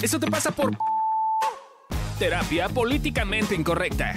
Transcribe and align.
Eso 0.00 0.20
te 0.20 0.30
pasa 0.30 0.52
por 0.52 0.76
terapia 2.20 2.68
políticamente 2.68 3.56
incorrecta. 3.56 4.14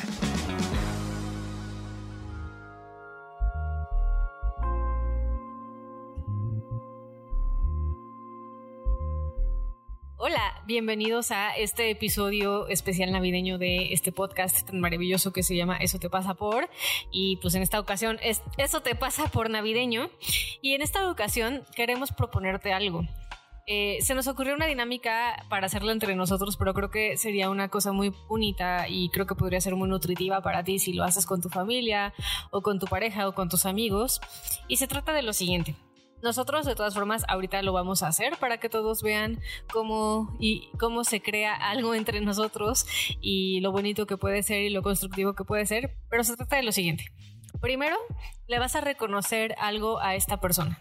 Hola, 10.18 10.62
bienvenidos 10.68 11.32
a 11.32 11.56
este 11.58 11.90
episodio 11.90 12.68
especial 12.68 13.12
navideño 13.12 13.58
de 13.58 13.92
este 13.92 14.12
podcast 14.12 14.68
tan 14.68 14.80
maravilloso 14.82 15.34
que 15.34 15.42
se 15.42 15.56
llama 15.56 15.78
Eso 15.78 15.98
te 15.98 16.12
pasa 16.12 16.36
por. 16.36 16.70
Y 17.10 17.38
pues 17.38 17.56
en 17.56 17.64
esta 17.64 17.80
ocasión 17.80 18.20
es 18.22 18.44
Eso 18.58 18.82
te 18.82 18.94
pasa 18.94 19.30
por 19.30 19.50
navideño. 19.50 20.12
Y 20.62 20.76
en 20.76 20.84
esta 20.84 21.10
ocasión 21.10 21.64
queremos 21.76 22.12
proponerte 22.12 22.72
algo. 22.72 23.04
Eh, 23.68 24.00
se 24.02 24.16
nos 24.16 24.28
ocurrió 24.28 24.56
una 24.56 24.66
dinámica 24.66 25.46
para 25.50 25.68
hacerla 25.68 25.92
entre 25.92 26.16
nosotros, 26.16 26.58
pero 26.58 26.74
creo 26.74 26.90
que 26.90 27.18
sería 27.18 27.50
una 27.50 27.70
cosa 27.70 27.92
muy 27.92 28.14
bonita 28.28 28.88
y 28.90 29.10
creo 29.10 29.28
que 29.28 29.36
podría 29.36 29.62
ser 29.62 29.76
muy 29.76 29.88
nutritiva 29.88 30.42
para 30.42 30.64
ti 30.64 30.80
si 30.80 30.94
lo 30.94 31.04
haces 31.04 31.26
con 31.26 31.42
tu 31.42 31.50
familia 31.50 32.14
o 32.52 32.62
con 32.62 32.80
tu 32.80 32.88
pareja 32.88 33.28
o 33.28 33.34
con 33.34 33.50
tus 33.50 33.66
amigos. 33.66 34.20
Y 34.68 34.78
se 34.78 34.88
trata 34.88 35.14
de 35.14 35.22
lo 35.22 35.34
siguiente. 35.34 35.76
Nosotros 36.22 36.66
de 36.66 36.76
todas 36.76 36.94
formas 36.94 37.24
ahorita 37.28 37.62
lo 37.64 37.74
vamos 37.74 38.04
a 38.04 38.08
hacer 38.08 38.38
para 38.38 38.60
que 38.60 38.70
todos 38.70 39.02
vean 39.02 39.40
cómo 39.72 40.38
y 40.40 40.70
cómo 40.80 41.04
se 41.04 41.22
crea 41.22 41.56
algo 41.56 41.96
entre 41.96 42.22
nosotros 42.22 42.86
y 43.22 43.60
lo 43.62 43.72
bonito 43.72 44.06
que 44.06 44.18
puede 44.18 44.44
ser 44.44 44.62
y 44.62 44.70
lo 44.70 44.84
constructivo 44.84 45.34
que 45.34 45.46
puede 45.46 45.66
ser, 45.66 45.98
pero 46.10 46.24
se 46.24 46.38
trata 46.38 46.58
de 46.58 46.64
lo 46.64 46.72
siguiente. 46.72 47.06
Primero, 47.60 47.98
le 48.48 48.60
vas 48.60 48.76
a 48.76 48.82
reconocer 48.82 49.56
algo 49.60 50.00
a 50.00 50.16
esta 50.16 50.40
persona. 50.40 50.80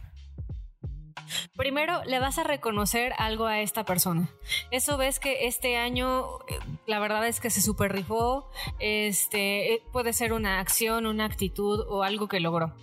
Primero, 1.57 2.03
le 2.05 2.19
vas 2.19 2.39
a 2.39 2.45
reconocer 2.45 3.13
algo 3.19 3.47
a 3.47 3.61
esta 3.61 3.85
persona. 3.85 4.29
Eso 4.71 4.97
ves 4.97 5.21
que 5.21 5.47
este 5.47 5.77
año, 5.77 6.39
eh, 6.49 6.59
la 6.87 6.99
verdad 6.99 7.27
es 7.27 7.41
que 7.41 7.51
se 7.51 7.61
super 7.61 7.93
rifó. 7.93 8.51
Este 8.79 9.75
eh, 9.75 9.83
puede 9.93 10.13
ser 10.13 10.33
una 10.33 10.61
acción, 10.61 11.07
una 11.07 11.25
actitud 11.25 11.85
o 11.89 12.03
algo 12.03 12.29
que 12.29 12.41
logró. 12.41 12.75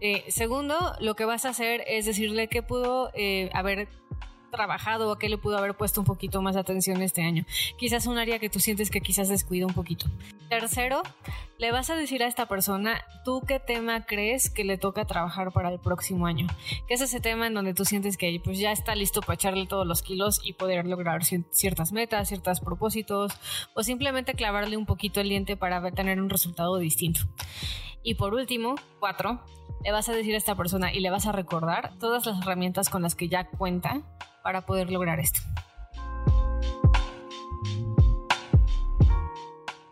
Eh, 0.00 0.24
segundo, 0.28 0.94
lo 1.00 1.14
que 1.14 1.24
vas 1.24 1.44
a 1.44 1.50
hacer 1.50 1.84
es 1.86 2.06
decirle 2.06 2.48
que 2.48 2.62
pudo 2.62 3.10
haber 3.52 3.88
trabajado 4.50 5.10
o 5.10 5.16
qué 5.16 5.28
le 5.28 5.38
pudo 5.38 5.58
haber 5.58 5.74
puesto 5.74 6.00
un 6.00 6.06
poquito 6.06 6.42
más 6.42 6.56
atención 6.56 7.02
este 7.02 7.22
año. 7.22 7.44
Quizás 7.78 8.06
un 8.06 8.18
área 8.18 8.38
que 8.38 8.50
tú 8.50 8.60
sientes 8.60 8.90
que 8.90 9.00
quizás 9.00 9.28
descuida 9.28 9.66
un 9.66 9.74
poquito. 9.74 10.06
Tercero, 10.48 11.02
le 11.58 11.70
vas 11.70 11.90
a 11.90 11.96
decir 11.96 12.22
a 12.22 12.26
esta 12.26 12.46
persona, 12.46 13.04
¿tú 13.24 13.42
qué 13.46 13.60
tema 13.60 14.04
crees 14.04 14.50
que 14.50 14.64
le 14.64 14.78
toca 14.78 15.04
trabajar 15.04 15.52
para 15.52 15.70
el 15.70 15.78
próximo 15.78 16.26
año? 16.26 16.48
¿Qué 16.88 16.94
es 16.94 17.00
ese 17.00 17.20
tema 17.20 17.46
en 17.46 17.54
donde 17.54 17.72
tú 17.72 17.84
sientes 17.84 18.16
que 18.16 18.40
pues 18.42 18.58
ya 18.58 18.72
está 18.72 18.94
listo 18.94 19.20
para 19.20 19.34
echarle 19.34 19.66
todos 19.66 19.86
los 19.86 20.02
kilos 20.02 20.40
y 20.42 20.54
poder 20.54 20.86
lograr 20.86 21.22
ciertas 21.24 21.92
metas, 21.92 22.28
ciertos 22.28 22.60
propósitos 22.60 23.32
o 23.74 23.82
simplemente 23.82 24.34
clavarle 24.34 24.76
un 24.76 24.86
poquito 24.86 25.20
el 25.20 25.28
diente 25.28 25.56
para 25.56 25.88
tener 25.92 26.20
un 26.20 26.30
resultado 26.30 26.78
distinto? 26.78 27.20
Y 28.02 28.14
por 28.14 28.34
último, 28.34 28.76
cuatro, 28.98 29.44
le 29.84 29.92
vas 29.92 30.08
a 30.08 30.12
decir 30.12 30.34
a 30.34 30.38
esta 30.38 30.54
persona 30.54 30.92
y 30.92 31.00
le 31.00 31.10
vas 31.10 31.26
a 31.26 31.32
recordar 31.32 31.98
todas 31.98 32.26
las 32.26 32.40
herramientas 32.40 32.88
con 32.88 33.02
las 33.02 33.14
que 33.14 33.28
ya 33.28 33.48
cuenta 33.48 34.02
para 34.42 34.66
poder 34.66 34.90
lograr 34.90 35.20
esto. 35.20 35.40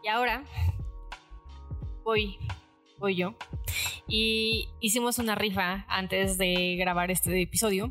Y 0.02 0.08
ahora 0.08 0.44
voy, 2.02 2.38
voy 2.98 3.16
yo. 3.16 3.34
Y 4.06 4.70
hicimos 4.80 5.18
una 5.18 5.34
rifa 5.34 5.84
antes 5.88 6.38
de 6.38 6.76
grabar 6.76 7.10
este 7.10 7.40
episodio. 7.42 7.90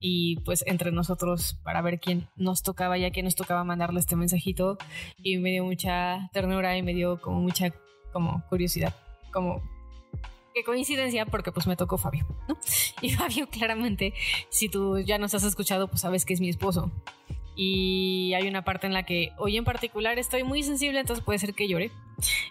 Y 0.00 0.36
pues 0.44 0.62
entre 0.66 0.92
nosotros 0.92 1.58
para 1.64 1.80
ver 1.80 1.98
quién 1.98 2.28
nos 2.36 2.62
tocaba, 2.62 2.98
ya 2.98 3.10
que 3.10 3.22
nos 3.22 3.34
tocaba 3.34 3.64
mandarle 3.64 4.00
este 4.00 4.14
mensajito. 4.14 4.76
Y 5.16 5.38
me 5.38 5.50
dio 5.50 5.64
mucha 5.64 6.28
ternura 6.32 6.76
y 6.76 6.82
me 6.82 6.92
dio 6.92 7.20
como 7.20 7.40
mucha 7.40 7.72
como 8.12 8.44
curiosidad. 8.48 8.94
Como 9.32 9.62
qué 10.58 10.64
coincidencia, 10.64 11.24
porque 11.26 11.52
pues 11.52 11.66
me 11.66 11.76
tocó 11.76 11.98
Fabio, 11.98 12.26
¿no? 12.48 12.58
Y 13.00 13.10
Fabio, 13.14 13.48
claramente, 13.48 14.12
si 14.50 14.68
tú 14.68 14.98
ya 14.98 15.18
nos 15.18 15.34
has 15.34 15.44
escuchado, 15.44 15.88
pues 15.88 16.00
sabes 16.00 16.24
que 16.24 16.34
es 16.34 16.40
mi 16.40 16.48
esposo. 16.48 16.90
Y 17.54 18.34
hay 18.34 18.46
una 18.48 18.62
parte 18.62 18.86
en 18.86 18.92
la 18.92 19.04
que 19.04 19.30
hoy 19.38 19.56
en 19.56 19.64
particular 19.64 20.18
estoy 20.18 20.44
muy 20.44 20.62
sensible, 20.62 21.00
entonces 21.00 21.24
puede 21.24 21.38
ser 21.38 21.54
que 21.54 21.68
llore. 21.68 21.90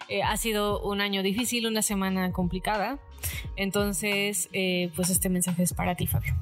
Eh, 0.08 0.22
ha 0.22 0.36
sido 0.36 0.82
un 0.82 1.00
año 1.00 1.22
difícil, 1.22 1.66
una 1.66 1.82
semana 1.82 2.32
complicada. 2.32 2.98
Entonces, 3.56 4.48
eh, 4.52 4.90
pues 4.96 5.10
este 5.10 5.28
mensaje 5.28 5.62
es 5.62 5.72
para 5.72 5.94
ti, 5.94 6.06
Fabio. 6.06 6.34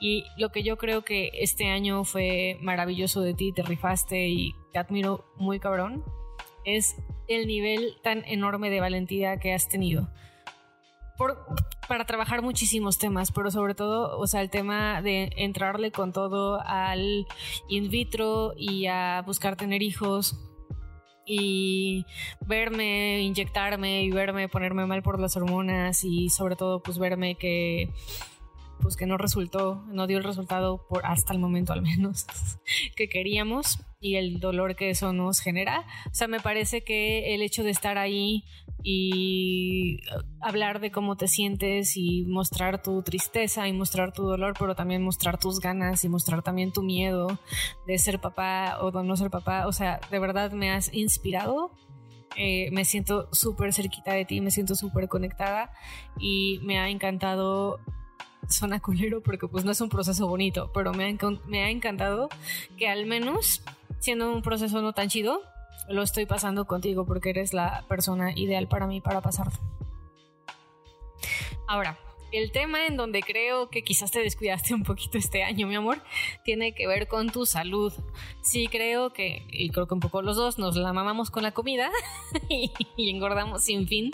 Y 0.00 0.24
lo 0.36 0.50
que 0.50 0.62
yo 0.62 0.78
creo 0.78 1.02
que 1.02 1.30
este 1.34 1.68
año 1.70 2.04
fue 2.04 2.56
maravilloso 2.60 3.20
de 3.20 3.34
ti, 3.34 3.52
te 3.52 3.62
rifaste 3.62 4.28
y 4.28 4.54
te 4.72 4.78
admiro 4.78 5.24
muy 5.36 5.60
cabrón, 5.60 6.04
es 6.64 6.96
el 7.28 7.46
nivel 7.46 7.96
tan 8.02 8.24
enorme 8.26 8.70
de 8.70 8.80
valentía 8.80 9.38
que 9.38 9.52
has 9.52 9.68
tenido 9.68 10.08
para 11.88 12.04
trabajar 12.04 12.42
muchísimos 12.42 12.98
temas, 12.98 13.32
pero 13.32 13.50
sobre 13.50 13.74
todo, 13.74 14.18
o 14.18 14.26
sea, 14.26 14.40
el 14.40 14.50
tema 14.50 15.02
de 15.02 15.30
entrarle 15.36 15.92
con 15.92 16.12
todo 16.12 16.60
al 16.64 17.26
in 17.68 17.90
vitro 17.90 18.54
y 18.56 18.86
a 18.86 19.22
buscar 19.26 19.56
tener 19.56 19.82
hijos 19.82 20.38
y 21.24 22.04
verme 22.40 23.20
inyectarme 23.20 24.02
y 24.02 24.10
verme 24.10 24.48
ponerme 24.48 24.86
mal 24.86 25.02
por 25.02 25.20
las 25.20 25.36
hormonas 25.36 26.02
y 26.04 26.30
sobre 26.30 26.56
todo 26.56 26.82
pues 26.82 26.98
verme 26.98 27.36
que 27.36 27.90
pues 28.82 28.96
que 28.96 29.06
no 29.06 29.16
resultó, 29.16 29.84
no 29.86 30.06
dio 30.06 30.18
el 30.18 30.24
resultado 30.24 30.84
por 30.88 31.06
hasta 31.06 31.32
el 31.32 31.38
momento 31.38 31.72
al 31.72 31.82
menos 31.82 32.26
que 32.96 33.08
queríamos 33.08 33.78
y 34.00 34.16
el 34.16 34.40
dolor 34.40 34.74
que 34.74 34.90
eso 34.90 35.12
nos 35.12 35.40
genera. 35.40 35.86
O 36.10 36.14
sea, 36.14 36.26
me 36.26 36.40
parece 36.40 36.82
que 36.82 37.34
el 37.34 37.42
hecho 37.42 37.62
de 37.62 37.70
estar 37.70 37.96
ahí 37.96 38.44
y 38.82 40.00
hablar 40.40 40.80
de 40.80 40.90
cómo 40.90 41.16
te 41.16 41.28
sientes 41.28 41.96
y 41.96 42.24
mostrar 42.24 42.82
tu 42.82 43.02
tristeza 43.02 43.68
y 43.68 43.72
mostrar 43.72 44.12
tu 44.12 44.24
dolor, 44.24 44.54
pero 44.58 44.74
también 44.74 45.04
mostrar 45.04 45.38
tus 45.38 45.60
ganas 45.60 46.04
y 46.04 46.08
mostrar 46.08 46.42
también 46.42 46.72
tu 46.72 46.82
miedo 46.82 47.38
de 47.86 47.96
ser 47.98 48.18
papá 48.18 48.78
o 48.80 48.90
de 48.90 49.04
no 49.04 49.16
ser 49.16 49.30
papá. 49.30 49.68
O 49.68 49.72
sea, 49.72 50.00
de 50.10 50.18
verdad 50.18 50.50
me 50.50 50.70
has 50.70 50.92
inspirado. 50.92 51.70
Eh, 52.36 52.70
me 52.72 52.84
siento 52.84 53.28
súper 53.32 53.72
cerquita 53.74 54.14
de 54.14 54.24
ti, 54.24 54.40
me 54.40 54.50
siento 54.50 54.74
súper 54.74 55.06
conectada 55.06 55.70
y 56.18 56.60
me 56.62 56.78
ha 56.78 56.88
encantado 56.88 57.78
suena 58.52 58.80
culero 58.80 59.22
porque 59.22 59.48
pues 59.48 59.64
no 59.64 59.72
es 59.72 59.80
un 59.80 59.88
proceso 59.88 60.26
bonito, 60.28 60.70
pero 60.72 60.92
me 60.92 61.08
ha, 61.08 61.30
me 61.46 61.64
ha 61.64 61.70
encantado 61.70 62.28
que 62.78 62.88
al 62.88 63.06
menos 63.06 63.62
siendo 63.98 64.32
un 64.32 64.42
proceso 64.42 64.82
no 64.82 64.92
tan 64.92 65.08
chido, 65.08 65.42
lo 65.88 66.02
estoy 66.02 66.26
pasando 66.26 66.66
contigo 66.66 67.06
porque 67.06 67.30
eres 67.30 67.52
la 67.54 67.84
persona 67.88 68.32
ideal 68.36 68.68
para 68.68 68.86
mí 68.86 69.00
para 69.00 69.20
pasarlo. 69.20 69.58
Ahora, 71.68 71.98
el 72.32 72.50
tema 72.50 72.86
en 72.86 72.96
donde 72.96 73.22
creo 73.22 73.68
que 73.68 73.84
quizás 73.84 74.10
te 74.10 74.20
descuidaste 74.20 74.74
un 74.74 74.82
poquito 74.82 75.18
este 75.18 75.42
año, 75.42 75.66
mi 75.66 75.76
amor, 75.76 76.02
tiene 76.44 76.74
que 76.74 76.86
ver 76.86 77.06
con 77.06 77.30
tu 77.30 77.46
salud. 77.46 77.92
Sí, 78.42 78.68
creo 78.68 79.12
que, 79.12 79.46
y 79.50 79.70
creo 79.70 79.86
que 79.86 79.94
un 79.94 80.00
poco 80.00 80.22
los 80.22 80.36
dos, 80.36 80.58
nos 80.58 80.76
la 80.76 80.92
mamamos 80.92 81.30
con 81.30 81.42
la 81.42 81.52
comida 81.52 81.90
y, 82.48 82.72
engordamos 83.10 83.64
sin 83.64 83.86
fin. 83.86 84.10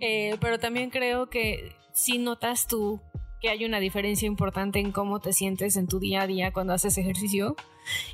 Eh, 0.00 0.36
pero 0.40 0.58
también 0.58 0.90
creo 0.90 1.28
que 1.28 1.76
si 1.92 2.18
notas 2.18 2.66
tú 2.66 3.00
que 3.40 3.48
hay 3.48 3.64
una 3.64 3.80
diferencia 3.80 4.26
importante 4.26 4.78
en 4.78 4.92
cómo 4.92 5.20
te 5.20 5.32
sientes 5.32 5.76
en 5.76 5.86
tu 5.86 5.98
día 5.98 6.22
a 6.22 6.26
día 6.26 6.52
cuando 6.52 6.72
haces 6.72 6.98
ejercicio. 6.98 7.56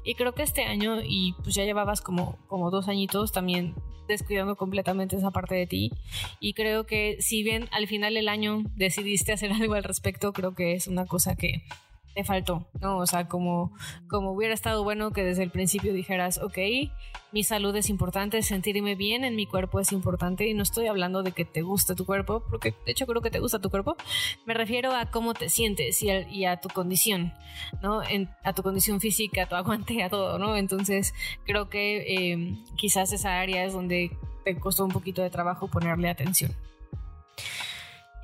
Y 0.05 0.15
creo 0.15 0.33
que 0.33 0.43
este 0.43 0.65
año, 0.65 1.01
y 1.03 1.35
pues 1.43 1.55
ya 1.55 1.65
llevabas 1.65 2.01
como, 2.01 2.39
como 2.47 2.71
dos 2.71 2.89
añitos 2.89 3.33
también 3.33 3.75
descuidando 4.07 4.57
completamente 4.57 5.17
esa 5.17 5.31
parte 5.31 5.55
de 5.55 5.67
ti. 5.67 5.93
Y 6.41 6.55
creo 6.55 6.87
que 6.87 7.17
si 7.21 7.43
bien 7.43 7.69
al 7.73 7.87
final 7.87 8.15
del 8.15 8.29
año 8.29 8.63
decidiste 8.77 9.33
hacer 9.33 9.53
algo 9.61 9.75
al 9.75 9.85
respecto, 9.85 10.33
creo 10.33 10.55
que 10.55 10.75
es 10.75 10.87
una 10.87 11.07
cosa 11.07 11.37
que 11.37 11.63
te 12.17 12.25
faltó, 12.25 12.67
¿no? 12.81 12.97
O 12.97 13.07
sea, 13.07 13.29
como, 13.29 13.75
como 14.09 14.33
hubiera 14.33 14.55
estado 14.55 14.83
bueno 14.83 15.11
que 15.13 15.23
desde 15.23 15.43
el 15.43 15.51
principio 15.51 15.93
dijeras, 15.93 16.39
ok, 16.39 16.57
mi 17.31 17.45
salud 17.45 17.77
es 17.77 17.91
importante, 17.91 18.41
sentirme 18.41 18.95
bien 18.95 19.23
en 19.23 19.37
mi 19.37 19.47
cuerpo 19.47 19.81
es 19.81 19.93
importante 19.93 20.49
y 20.49 20.55
no 20.55 20.63
estoy 20.63 20.87
hablando 20.87 21.23
de 21.23 21.33
que 21.33 21.45
te 21.45 21.61
guste 21.61 21.95
tu 21.95 22.07
cuerpo, 22.07 22.43
porque 22.49 22.75
de 22.87 22.93
hecho 22.93 23.07
creo 23.07 23.21
que 23.21 23.31
te 23.31 23.39
gusta 23.39 23.61
tu 23.61 23.69
cuerpo, 23.69 23.97
me 24.47 24.55
refiero 24.55 24.95
a 24.95 25.11
cómo 25.11 25.35
te 25.35 25.51
sientes 25.51 26.03
y 26.03 26.47
a, 26.47 26.57
tu 26.59 26.71
condición, 26.71 27.35
¿no? 27.83 28.01
a 28.45 28.53
tu 28.55 28.63
condición 28.63 28.99
física, 28.99 29.43
a 29.43 29.49
tu 29.51 29.55
aguante, 29.55 30.03
a 30.03 30.09
todo, 30.09 30.39
¿no? 30.39 30.57
Entonces 30.57 31.13
creo 31.45 31.69
que 31.69 32.33
em, 32.33 32.65
quizás 32.77 33.13
esa 33.13 33.41
área 33.41 33.63
es 33.67 33.75
donde 33.75 34.11
te 34.43 34.59
costó 34.59 34.87
un 34.87 34.91
poquito 34.91 35.21
de 35.21 35.29
trabajo 35.29 35.69
ponerle 35.69 36.09
atención. 36.09 36.57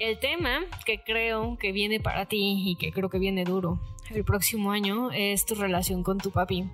El 0.03 0.19
tema 0.19 0.63
que 0.85 1.01
creo 1.05 1.57
que 1.59 1.71
viene 1.71 2.01
para 2.01 2.27
ti 2.27 2.61
y 2.67 2.75
que 2.75 2.91
creo 2.91 3.09
que 3.09 3.21
viene 3.21 3.45
duro 3.45 3.81
el 4.11 4.25
próximo 4.25 4.73
año 4.73 5.13
es 5.13 5.47
tu 5.47 5.55
relación 5.55 6.03
con 6.03 6.19
tu 6.19 6.33
papi. 6.33 6.69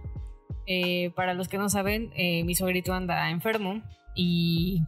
Eh, 0.64 1.10
para 1.10 1.34
los 1.34 1.46
que 1.46 1.58
no 1.58 1.68
saben, 1.68 2.10
eh, 2.16 2.42
mi 2.44 2.54
sobrito 2.54 2.94
anda 2.94 3.28
enfermo 3.28 3.82
y 4.16 4.80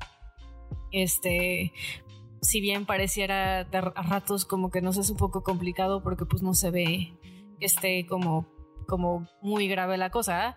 este, 0.90 1.74
si 2.40 2.62
bien 2.62 2.86
pareciera 2.86 3.60
a 3.60 4.02
ratos 4.04 4.46
como 4.46 4.70
que 4.70 4.80
nos 4.80 4.96
es 4.96 5.10
un 5.10 5.18
poco 5.18 5.42
complicado 5.42 6.02
porque 6.02 6.24
pues 6.24 6.42
no 6.42 6.54
se 6.54 6.70
ve 6.70 7.12
que 7.58 7.66
esté 7.66 8.06
como 8.06 8.48
como 8.86 9.28
muy 9.42 9.68
grave 9.68 9.98
la 9.98 10.08
cosa. 10.08 10.56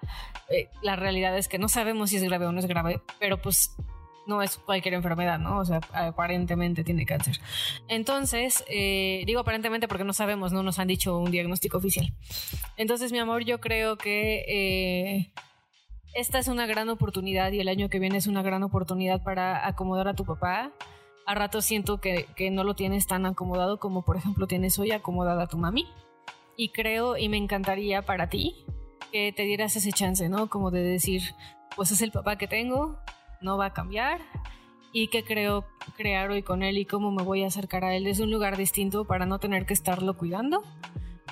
Eh, 0.49 0.69
la 0.81 0.95
realidad 0.95 1.37
es 1.37 1.49
que 1.49 1.59
no 1.59 1.67
sabemos 1.67 2.11
si 2.11 2.15
es 2.15 2.23
grave 2.23 2.45
o 2.45 2.53
no 2.53 2.61
es 2.61 2.65
grave, 2.65 3.01
pero 3.19 3.41
pues 3.41 3.75
no 4.27 4.41
es 4.41 4.57
cualquier 4.57 4.93
enfermedad, 4.93 5.39
¿no? 5.39 5.59
O 5.59 5.65
sea, 5.65 5.81
aparentemente 5.93 6.83
tiene 6.83 7.05
cáncer. 7.05 7.39
Entonces, 7.87 8.63
eh, 8.67 9.23
digo 9.25 9.41
aparentemente 9.41 9.87
porque 9.87 10.03
no 10.03 10.13
sabemos, 10.13 10.51
no 10.51 10.63
nos 10.63 10.79
han 10.79 10.87
dicho 10.87 11.17
un 11.17 11.31
diagnóstico 11.31 11.77
oficial. 11.77 12.13
Entonces, 12.77 13.11
mi 13.11 13.19
amor, 13.19 13.43
yo 13.43 13.59
creo 13.59 13.97
que 13.97 14.45
eh, 14.47 15.31
esta 16.13 16.39
es 16.39 16.47
una 16.47 16.65
gran 16.65 16.89
oportunidad 16.89 17.51
y 17.51 17.59
el 17.59 17.67
año 17.67 17.89
que 17.89 17.99
viene 17.99 18.17
es 18.17 18.27
una 18.27 18.41
gran 18.41 18.63
oportunidad 18.63 19.23
para 19.23 19.67
acomodar 19.67 20.07
a 20.07 20.15
tu 20.15 20.25
papá. 20.25 20.71
A 21.25 21.35
rato 21.35 21.61
siento 21.61 22.01
que, 22.01 22.27
que 22.35 22.51
no 22.51 22.63
lo 22.63 22.75
tienes 22.75 23.07
tan 23.07 23.25
acomodado 23.25 23.79
como, 23.79 24.03
por 24.03 24.17
ejemplo, 24.17 24.47
tienes 24.47 24.77
hoy 24.79 24.91
acomodada 24.91 25.43
a 25.43 25.47
tu 25.47 25.57
mami. 25.57 25.87
Y 26.55 26.69
creo 26.69 27.17
y 27.17 27.29
me 27.29 27.37
encantaría 27.37 28.03
para 28.03 28.29
ti 28.29 28.65
que 29.11 29.31
te 29.31 29.43
dieras 29.43 29.75
ese 29.75 29.91
chance, 29.91 30.27
¿no? 30.29 30.49
Como 30.49 30.69
de 30.69 30.83
decir, 30.83 31.21
pues 31.75 31.91
es 31.91 32.01
el 32.01 32.11
papá 32.11 32.37
que 32.37 32.47
tengo, 32.47 32.99
no 33.43 33.57
va 33.57 33.67
a 33.67 33.73
cambiar 33.73 34.21
y 34.91 35.07
qué 35.07 35.23
creo 35.23 35.65
crear 35.97 36.29
hoy 36.29 36.43
con 36.43 36.63
él 36.63 36.77
y 36.77 36.85
cómo 36.85 37.11
me 37.11 37.23
voy 37.23 37.43
a 37.43 37.47
acercar 37.47 37.83
a 37.83 37.95
él 37.95 38.03
desde 38.03 38.23
un 38.23 38.31
lugar 38.31 38.57
distinto 38.57 39.05
para 39.05 39.25
no 39.25 39.39
tener 39.39 39.65
que 39.65 39.73
estarlo 39.73 40.15
cuidando, 40.15 40.63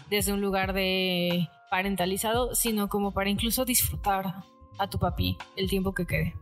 desde 0.09 0.33
un 0.33 0.41
lugar 0.41 0.73
de 0.73 1.47
parentalizado, 1.69 2.55
sino 2.55 2.89
como 2.89 3.13
para 3.13 3.29
incluso 3.29 3.63
disfrutar 3.63 4.43
a 4.77 4.89
tu 4.89 4.99
papi 4.99 5.37
el 5.55 5.69
tiempo 5.69 5.93
que 5.93 6.05
quede. 6.05 6.35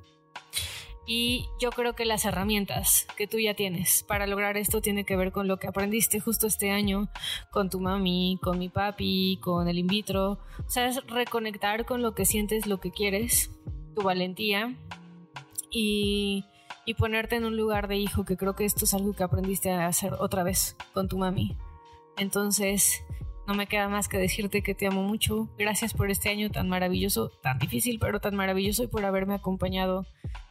Y 1.06 1.48
yo 1.60 1.72
creo 1.72 1.94
que 1.94 2.06
las 2.06 2.24
herramientas 2.24 3.08
que 3.18 3.28
tú 3.28 3.40
ya 3.40 3.56
tienes 3.56 4.04
para 4.04 4.28
lograr 4.28 4.58
esto 4.58 4.80
tiene 4.80 5.06
que 5.06 5.16
ver 5.16 5.32
con 5.32 5.48
lo 5.48 5.58
que 5.58 5.68
aprendiste 5.68 6.20
justo 6.20 6.46
este 6.46 6.70
año 6.70 7.10
con 7.52 7.72
tu 7.72 7.80
mami, 7.80 8.40
con 8.44 8.60
mi 8.60 8.70
papi, 8.70 9.40
con 9.42 9.68
el 9.68 9.80
in 9.80 9.88
vitro. 9.88 10.34
O 10.34 10.70
sea, 10.70 10.86
es 10.86 11.04
reconectar 11.08 11.86
con 11.86 12.04
lo 12.04 12.14
que 12.14 12.26
sientes, 12.26 12.68
lo 12.68 12.80
que 12.80 12.92
quieres, 12.92 13.50
tu 13.96 14.04
valentía 14.04 14.78
y, 15.72 16.46
ponerte 16.98 17.36
en 17.36 17.46
un 17.46 17.56
lugar 17.56 17.88
de 17.88 17.98
hijo, 17.98 18.26
que 18.26 18.36
creo 18.36 18.56
que 18.56 18.66
esto 18.66 18.86
es 18.86 18.94
algo 18.96 19.14
que 19.14 19.24
aprendiste 19.24 19.72
a 19.72 19.86
hacer 19.86 20.14
otra 20.14 20.44
vez 20.44 20.76
con 20.94 21.08
tu 21.08 21.18
mami. 21.20 21.56
Entonces, 22.18 23.04
no 23.48 23.54
me 23.54 23.68
queda 23.68 23.88
más 23.90 24.08
que 24.08 24.18
decirte 24.18 24.64
que 24.64 24.74
te 24.74 24.88
amo 24.88 25.04
mucho. 25.04 25.50
Gracias 25.58 25.94
por 25.94 26.10
este 26.10 26.30
año 26.30 26.50
tan 26.50 26.68
maravilloso, 26.68 27.32
tan 27.44 27.60
difícil, 27.60 28.00
pero 28.00 28.20
tan 28.20 28.36
maravilloso 28.36 28.84
y 28.84 28.88
por 28.88 29.06
haberme 29.06 29.36
acompañado 29.36 30.08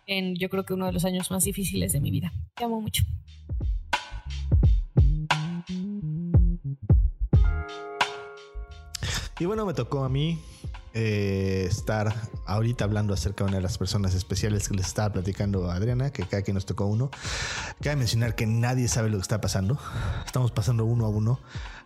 en 0.06 0.36
yo 0.36 0.48
creo 0.48 0.64
que 0.64 0.74
uno 0.74 0.86
de 0.86 0.92
los 0.92 1.04
años 1.04 1.30
más 1.30 1.44
difíciles 1.44 1.92
de 1.92 2.00
mi 2.00 2.10
vida. 2.10 2.32
Te 2.54 2.64
amo 2.64 2.80
mucho. 2.80 3.02
Y 9.40 9.44
bueno, 9.44 9.64
me 9.66 9.74
tocó 9.74 10.02
a 10.02 10.08
mí 10.08 10.38
eh, 11.00 11.64
estar 11.68 12.12
ahorita 12.44 12.82
hablando 12.82 13.14
acerca 13.14 13.44
de 13.44 13.50
una 13.50 13.58
de 13.58 13.62
las 13.62 13.78
personas 13.78 14.14
especiales 14.14 14.68
que 14.68 14.74
les 14.74 14.86
estaba 14.86 15.12
platicando 15.12 15.70
Adriana, 15.70 16.10
que 16.10 16.24
cada 16.24 16.42
quien 16.42 16.56
nos 16.56 16.66
tocó 16.66 16.86
uno. 16.86 17.12
Cabe 17.80 17.94
mencionar 17.94 18.34
que 18.34 18.46
nadie 18.46 18.88
sabe 18.88 19.08
lo 19.08 19.18
que 19.18 19.22
está 19.22 19.40
pasando. 19.40 19.78
Estamos 20.26 20.50
pasando 20.50 20.84
uno 20.84 21.06
a 21.06 21.08
uno 21.08 21.38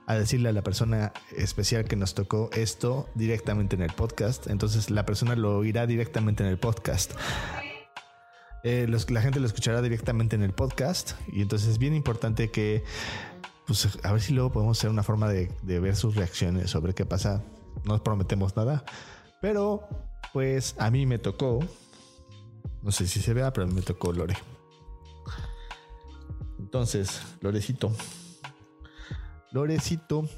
a 0.07 0.15
decirle 0.15 0.49
a 0.49 0.53
la 0.53 0.63
persona 0.63 1.13
especial 1.37 1.85
que 1.85 1.95
nos 1.95 2.15
tocó 2.15 2.49
esto 2.55 3.07
directamente 3.15 3.77
en 3.77 3.83
el 3.83 3.93
podcast. 3.93 4.47
Entonces 4.47 4.91
la 4.91 5.05
persona 5.05 5.37
lo 5.37 5.59
oirá 5.59 5.87
directamente 5.87 6.43
en 6.43 6.49
el 6.49 6.59
podcast. 6.59 7.13
Eh, 8.65 8.87
la 8.89 9.21
gente 9.21 9.41
lo 9.41 9.47
escuchará 9.47 9.83
directamente 9.83 10.37
en 10.37 10.43
el 10.43 10.55
podcast. 10.55 11.13
Y 11.31 11.43
entonces 11.43 11.69
es 11.69 11.77
bien 11.77 11.95
importante 11.95 12.51
que, 12.51 12.83
pues, 13.67 13.87
a 14.05 14.11
ver 14.11 14.23
si 14.23 14.33
luego 14.33 14.53
podemos 14.53 14.79
hacer 14.79 14.89
una 14.89 15.03
forma 15.03 15.29
de, 15.29 15.53
de 15.61 15.81
ver 15.81 15.97
sus 15.97 16.15
reacciones 16.15 16.71
sobre 16.71 16.95
qué 16.95 17.05
pasa 17.05 17.43
no 17.85 18.03
prometemos 18.03 18.57
nada. 18.57 18.85
Pero, 19.41 19.89
pues 20.33 20.75
a 20.79 20.91
mí 20.91 21.07
me 21.07 21.19
tocó. 21.19 21.61
No 22.83 22.91
sé 22.93 23.07
si 23.07 23.21
se 23.21 23.35
vea, 23.35 23.53
pero 23.53 23.65
a 23.65 23.69
mí 23.69 23.75
me 23.75 23.83
tocó 23.83 24.13
Lore. 24.13 24.37
Entonces, 26.59 27.23
Lorecito. 27.41 27.93
Lorecito. 29.51 30.29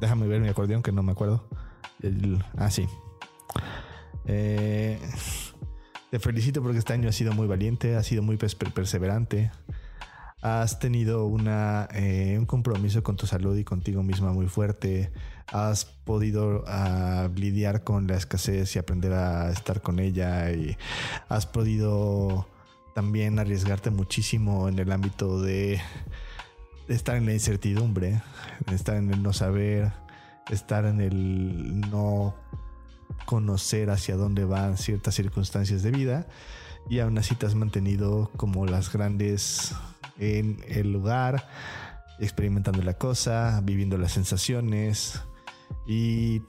Déjame 0.00 0.26
ver 0.26 0.40
mi 0.40 0.48
acordeón 0.48 0.82
que 0.82 0.92
no 0.92 1.02
me 1.02 1.12
acuerdo. 1.12 1.48
ah, 2.56 2.70
sí. 2.70 2.86
Eh, 4.26 5.00
te 6.10 6.18
felicito 6.18 6.62
porque 6.62 6.78
este 6.78 6.92
año 6.92 7.08
ha 7.08 7.12
sido 7.12 7.32
muy 7.32 7.46
valiente, 7.46 7.96
ha 7.96 8.02
sido 8.02 8.22
muy 8.22 8.36
perseverante 8.36 9.50
has 10.40 10.78
tenido 10.78 11.26
una, 11.26 11.88
eh, 11.92 12.36
un 12.38 12.46
compromiso 12.46 13.02
con 13.02 13.16
tu 13.16 13.26
salud 13.26 13.56
y 13.56 13.64
contigo 13.64 14.02
misma 14.02 14.32
muy 14.32 14.46
fuerte, 14.46 15.10
has 15.52 15.84
podido 15.84 16.64
uh, 16.64 17.28
lidiar 17.34 17.84
con 17.84 18.06
la 18.06 18.16
escasez 18.16 18.74
y 18.76 18.78
aprender 18.78 19.12
a 19.12 19.50
estar 19.50 19.80
con 19.80 19.98
ella 19.98 20.50
y 20.52 20.76
has 21.28 21.46
podido 21.46 22.46
también 22.94 23.38
arriesgarte 23.38 23.90
muchísimo 23.90 24.68
en 24.68 24.78
el 24.78 24.90
ámbito 24.92 25.40
de, 25.40 25.80
estar 26.88 27.16
en 27.16 27.26
la 27.26 27.32
incertidumbre, 27.32 28.22
estar 28.72 28.96
en 28.96 29.12
el 29.12 29.22
no 29.22 29.32
saber, 29.32 29.92
estar 30.50 30.84
en 30.84 31.00
el 31.00 31.80
no 31.80 32.34
conocer 33.24 33.90
hacia 33.90 34.16
dónde 34.16 34.44
van 34.44 34.76
ciertas 34.76 35.14
circunstancias 35.14 35.82
de 35.82 35.90
vida 35.90 36.26
y 36.88 37.00
aún 37.00 37.18
así 37.18 37.34
te 37.34 37.46
has 37.46 37.54
mantenido 37.54 38.30
como 38.36 38.66
las 38.66 38.92
grandes 38.92 39.74
en 40.18 40.58
el 40.68 40.92
lugar, 40.92 41.46
experimentando 42.18 42.82
la 42.82 42.94
cosa, 42.94 43.60
viviendo 43.62 43.98
las 43.98 44.12
sensaciones 44.12 45.22
y 45.88 46.42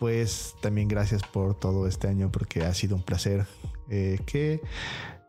pues 0.00 0.56
también 0.60 0.88
gracias 0.88 1.22
por 1.22 1.54
todo 1.58 1.86
este 1.86 2.08
año 2.08 2.30
porque 2.32 2.64
ha 2.64 2.74
sido 2.74 2.96
un 2.96 3.04
placer 3.04 3.46
eh, 3.88 4.18
que 4.26 4.60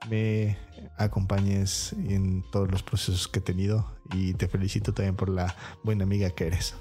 me 0.10 0.58
acompañes 0.98 1.94
en 1.94 2.44
todos 2.52 2.72
los 2.72 2.82
procesos 2.82 3.28
que 3.28 3.40
he 3.40 3.42
tenido 3.42 3.96
y 4.12 4.34
te 4.34 4.48
felicito 4.48 4.94
también 4.94 5.16
por 5.16 5.30
la 5.30 5.56
buena 5.84 6.04
amiga 6.04 6.32
que 6.32 6.48
eres. 6.48 6.74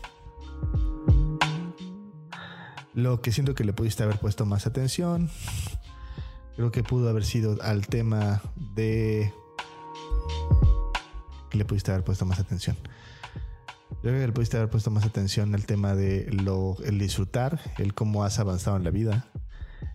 Lo 2.94 3.20
que 3.20 3.30
siento 3.30 3.54
que 3.54 3.64
le 3.64 3.74
pudiste 3.74 4.02
haber 4.02 4.18
puesto 4.18 4.46
más 4.46 4.66
atención, 4.66 5.30
creo 6.56 6.72
que 6.72 6.82
pudo 6.82 7.10
haber 7.10 7.24
sido 7.24 7.58
al 7.62 7.86
tema 7.86 8.40
de 8.56 9.34
que 11.50 11.58
le 11.58 11.64
pudiste 11.66 11.90
haber 11.90 12.04
puesto 12.04 12.24
más 12.24 12.40
atención. 12.40 12.76
Yo 14.02 14.08
creo 14.08 14.20
que 14.20 14.26
le 14.29 14.32
pudiste 14.32 14.56
haber 14.56 14.70
puesto 14.70 14.91
más 14.91 15.05
atención 15.05 15.55
al 15.55 15.67
tema 15.67 15.94
de 15.94 16.26
lo, 16.32 16.76
el 16.85 16.99
disfrutar, 16.99 17.61
el 17.76 17.93
cómo 17.93 18.25
has 18.25 18.38
avanzado 18.38 18.79
en 18.79 18.85
la 18.85 18.91
vida, 18.91 19.26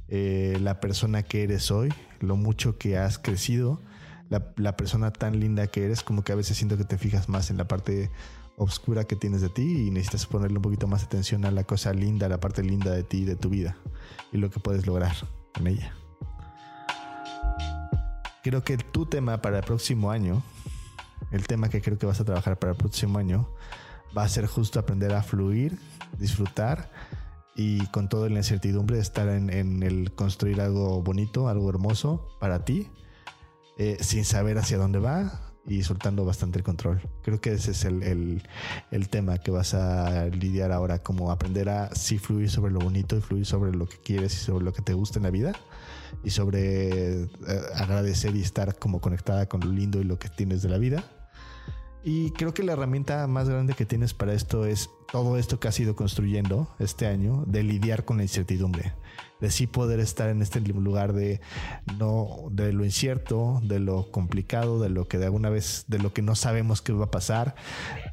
eh, 0.10 0.60
la 0.62 0.80
persona 0.80 1.24
que 1.24 1.42
eres 1.42 1.72
hoy, 1.72 1.92
lo 2.20 2.36
mucho 2.36 2.78
que 2.78 3.00
has 3.00 3.18
crecido, 3.18 3.82
la, 4.30 4.54
la, 4.58 4.78
persona 4.78 5.12
tan 5.12 5.40
linda 5.40 5.66
que 5.66 5.86
eres, 5.86 6.04
como 6.04 6.24
que 6.24 6.34
a 6.34 6.36
veces 6.36 6.56
siento 6.56 6.78
que 6.78 6.84
te 6.84 7.00
fijas 7.00 7.30
más 7.30 7.50
en 7.50 7.58
la 7.58 7.68
parte 7.68 8.12
oscura 8.58 9.06
que 9.06 9.16
tienes 9.16 9.42
de 9.42 9.50
ti 9.50 9.88
y 9.88 9.90
necesitas 9.90 10.28
ponerle 10.28 10.58
un 10.58 10.62
poquito 10.62 10.88
más 10.88 11.04
atención 11.04 11.44
a 11.44 11.50
la 11.50 11.64
cosa 11.64 11.92
linda, 11.92 12.30
la 12.30 12.40
parte 12.40 12.62
linda 12.62 12.92
de 12.92 13.02
ti, 13.02 13.26
de 13.26 13.36
tu 13.36 13.50
vida 13.50 13.76
y 14.32 14.38
lo 14.38 14.52
que 14.52 14.60
puedes 14.60 14.86
lograr 14.86 15.16
con 15.52 15.66
ella. 15.66 15.96
Creo 18.44 18.64
que 18.64 18.78
tu 18.78 19.08
tema 19.08 19.42
para 19.42 19.58
el 19.58 19.64
próximo 19.64 20.12
año 20.12 20.44
el 21.32 21.48
tema 21.48 21.70
que 21.70 21.82
creo 21.82 21.98
que 21.98 22.06
vas 22.06 22.20
a 22.20 22.26
trabajar 22.26 22.60
para 22.60 22.74
el 22.74 22.78
próximo 22.78 23.18
año 23.18 23.50
va 24.16 24.24
a 24.24 24.30
ser 24.30 24.46
justo 24.48 24.80
aprender 24.80 25.14
a 25.14 25.24
fluir, 25.24 25.78
disfrutar 26.18 26.90
y 27.56 27.86
con 27.88 28.10
toda 28.10 28.30
la 28.30 28.38
incertidumbre 28.38 28.98
de 28.98 29.02
estar 29.02 29.28
en, 29.30 29.84
el 29.84 30.14
construir 30.14 30.62
algo 30.62 31.02
bonito, 31.02 31.48
algo 31.48 31.70
hermoso 31.70 32.28
para 32.40 32.66
ti, 32.66 32.88
eh, 33.78 33.98
sin 34.02 34.26
saber 34.26 34.58
hacia 34.58 34.78
dónde 34.78 35.00
va 35.00 35.42
y 35.66 35.84
soltando 35.84 36.26
bastante 36.26 36.60
el 36.60 36.64
control. 36.64 37.02
Creo 37.24 37.42
que 37.42 37.54
ese 37.54 37.72
es 37.72 37.86
el, 37.86 38.44
el, 38.92 39.10
tema 39.10 39.38
que 39.40 39.52
vas 39.52 39.74
a 39.74 40.26
lidiar 40.28 40.72
ahora, 40.72 41.00
como 41.00 41.32
aprender 41.32 41.70
a 41.70 41.96
sí 41.96 42.20
fluir 42.20 42.50
sobre 42.50 42.72
lo 42.72 42.80
bonito 42.80 43.18
y 43.18 43.22
fluir 43.22 43.46
sobre 43.46 43.72
lo 43.72 43.88
que 43.88 43.98
quieres 43.98 44.34
y 44.34 44.46
sobre 44.46 44.64
lo 44.64 44.74
que 44.74 44.82
te 44.82 44.94
gusta 44.94 45.20
en 45.20 45.24
la 45.24 45.32
vida 45.32 45.54
y 46.24 46.30
sobre 46.30 47.24
eh, 47.24 47.30
agradecer 47.76 48.36
y 48.36 48.42
estar 48.42 48.78
como 48.78 49.02
conectada 49.02 49.48
con 49.48 49.62
lo 49.62 49.72
lindo 49.72 50.00
y 50.00 50.04
lo 50.04 50.20
que 50.20 50.30
tienes 50.30 50.62
de 50.62 50.70
la 50.70 50.78
vida 50.78 51.04
y 52.08 52.30
creo 52.30 52.54
que 52.54 52.62
la 52.62 52.74
herramienta 52.74 53.26
más 53.26 53.50
grande 53.50 53.74
que 53.74 53.88
tienes 53.88 54.14
para 54.14 54.34
esto 54.34 54.68
es 54.68 54.92
todo 55.12 55.38
esto 55.40 55.60
que 55.60 55.68
has 55.68 55.80
ido 55.80 55.96
construyendo 55.96 56.68
este 56.78 57.08
año, 57.08 57.44
de 57.48 57.64
lidiar 57.64 58.06
con 58.06 58.18
la 58.18 58.24
incertidumbre, 58.24 58.94
de 59.42 59.50
sí 59.50 59.66
poder 59.66 60.00
estar 60.00 60.30
en 60.30 60.44
este 60.44 60.60
lugar 60.60 61.14
de 61.14 61.42
no, 61.98 62.46
de 62.52 62.74
lo 62.74 62.86
incierto, 62.86 63.60
de 63.64 63.80
lo 63.80 64.12
complicado, 64.12 64.80
de 64.80 64.90
lo 64.90 65.08
que 65.08 65.18
de 65.18 65.26
alguna 65.26 65.50
vez, 65.50 65.86
de 65.88 65.98
lo 65.98 66.14
que 66.14 66.22
no 66.22 66.36
sabemos 66.36 66.84
qué 66.84 66.94
va 66.94 67.06
a 67.06 67.12
pasar. 67.12 67.56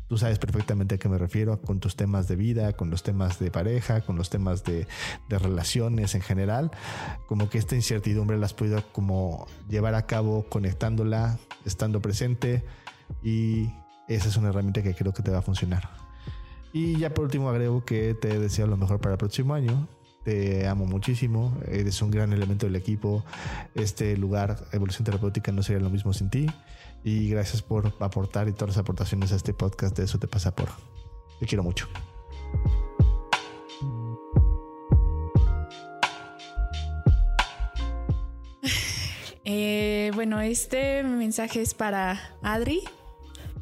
Tú 0.09 0.17
sabes 0.17 0.39
perfectamente 0.39 0.95
a 0.95 0.99
qué 0.99 1.11
me 1.11 1.19
refiero 1.19 1.61
con 1.61 1.79
tus 1.79 1.95
temas 1.95 2.29
de 2.29 2.37
vida, 2.37 2.73
con 2.73 2.89
los 2.89 3.03
temas 3.03 3.39
de 3.39 3.51
pareja, 3.51 4.01
con 4.01 4.17
los 4.17 4.31
temas 4.31 4.65
de, 4.65 4.87
de 5.29 5.39
relaciones 5.39 6.15
en 6.15 6.23
general. 6.23 6.71
Como 7.27 7.51
que 7.51 7.59
esta 7.59 7.75
incertidumbre 7.75 8.39
la 8.39 8.47
has 8.47 8.55
podido 8.55 8.83
como 8.93 9.47
llevar 9.69 9.95
a 9.97 10.07
cabo 10.07 10.47
conectándola, 10.49 11.37
estando 11.67 12.01
presente 12.01 12.65
y 13.23 13.71
esa 14.09 14.29
es 14.29 14.37
una 14.37 14.49
herramienta 14.49 14.83
que 14.83 14.95
creo 14.95 15.13
que 15.13 15.23
te 15.23 15.31
va 15.31 15.39
a 15.39 15.43
funcionar. 15.43 15.89
Y 16.73 16.99
ya 16.99 17.13
por 17.13 17.25
último 17.25 17.51
agrego 17.51 17.85
que 17.85 18.15
te 18.15 18.39
deseo 18.39 18.67
lo 18.67 18.77
mejor 18.77 19.01
para 19.01 19.15
el 19.15 19.19
próximo 19.19 19.55
año. 19.55 19.89
Te 20.25 20.69
amo 20.69 20.87
muchísimo, 20.87 21.53
eres 21.67 22.01
un 22.01 22.11
gran 22.11 22.33
elemento 22.33 22.67
del 22.67 22.77
equipo. 22.77 23.25
Este 23.75 24.17
lugar, 24.17 24.57
Evolución 24.73 25.05
Terapéutica, 25.05 25.53
no 25.53 25.63
sería 25.63 25.83
lo 25.83 25.91
mismo 25.91 26.13
sin 26.13 26.31
ti. 26.31 26.47
Y 27.05 27.29
gracias 27.29 27.61
por 27.63 27.93
aportar 27.99 28.49
y 28.49 28.53
todas 28.53 28.71
las 28.71 28.79
aportaciones 28.79 29.33
a 29.33 29.37
este 29.37 29.53
podcast 29.53 29.97
de 29.97 30.05
Eso 30.05 30.19
Te 30.19 30.29
Pasa 30.29 30.55
Por. 30.55 30.69
Te 31.41 31.47
quiero 31.47 31.63
mucho. 31.63 31.89
Eh, 39.45 40.13
bueno, 40.15 40.41
este 40.41 41.03
mensaje 41.03 41.61
es 41.63 41.75
para 41.75 42.21
Adri 42.43 42.85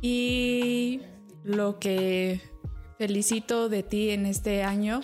y 0.01 1.01
lo 1.45 1.79
que 1.79 2.41
felicito 2.99 3.69
de 3.69 3.83
ti 3.83 4.11
en 4.11 4.27
este 4.27 4.63
año 4.63 5.01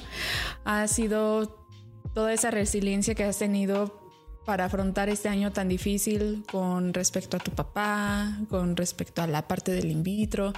ha 0.64 0.86
sido 0.86 1.66
toda 2.14 2.32
esa 2.32 2.50
resiliencia 2.50 3.14
que 3.14 3.24
has 3.24 3.38
tenido 3.38 4.06
para 4.44 4.66
afrontar 4.66 5.08
este 5.08 5.28
año 5.28 5.52
tan 5.52 5.68
difícil 5.68 6.44
con 6.50 6.94
respecto 6.94 7.36
a 7.36 7.40
tu 7.40 7.50
papá, 7.50 8.38
con 8.48 8.76
respecto 8.76 9.20
a 9.20 9.26
la 9.26 9.48
parte 9.48 9.72
del 9.72 9.90
in 9.90 10.02
vitro, 10.02 10.52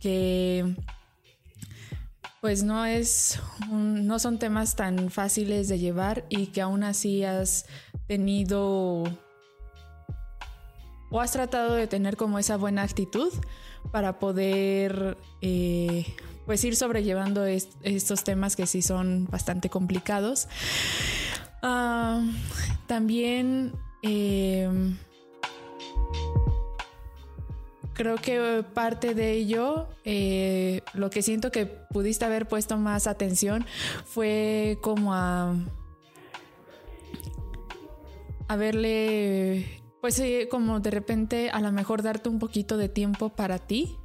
que 0.00 0.76
pues 2.40 2.62
no 2.62 2.86
es 2.86 3.40
no 3.70 4.18
son 4.18 4.38
temas 4.38 4.74
tan 4.76 5.10
fáciles 5.10 5.68
de 5.68 5.78
llevar 5.78 6.24
y 6.28 6.46
que 6.46 6.60
aún 6.60 6.82
así 6.82 7.24
has 7.24 7.66
tenido 8.06 9.04
o 11.10 11.20
has 11.20 11.32
tratado 11.32 11.74
de 11.74 11.86
tener 11.86 12.16
como 12.16 12.38
esa 12.38 12.56
buena 12.56 12.82
actitud 12.82 13.32
para 13.90 14.18
poder 14.18 15.18
eh, 15.40 16.06
pues 16.46 16.64
ir 16.64 16.76
sobrellevando 16.76 17.44
estos 17.44 18.24
temas 18.24 18.56
que 18.56 18.66
sí 18.66 18.82
son 18.82 19.26
bastante 19.30 19.70
complicados. 19.70 20.48
Ah, 21.62 22.20
también 22.86 23.72
em, 24.02 24.96
creo 27.94 28.16
que 28.16 28.64
parte 28.74 29.14
de 29.14 29.32
ello, 29.32 29.88
eh, 30.04 30.82
lo 30.94 31.10
que 31.10 31.22
siento 31.22 31.52
que 31.52 31.66
pudiste 31.66 32.24
haber 32.24 32.48
puesto 32.48 32.76
más 32.76 33.06
atención 33.06 33.64
fue 34.04 34.78
como 34.82 35.14
a, 35.14 35.54
verle 38.58 39.81
pues 40.02 40.16
sí, 40.16 40.48
como 40.50 40.80
de 40.80 40.90
repente 40.90 41.50
a 41.50 41.60
lo 41.60 41.70
mejor 41.70 42.02
darte 42.02 42.28
un 42.28 42.40
poquito 42.40 42.76
de 42.76 42.88
tiempo 42.88 43.28
para 43.28 43.60
ti, 43.60 43.96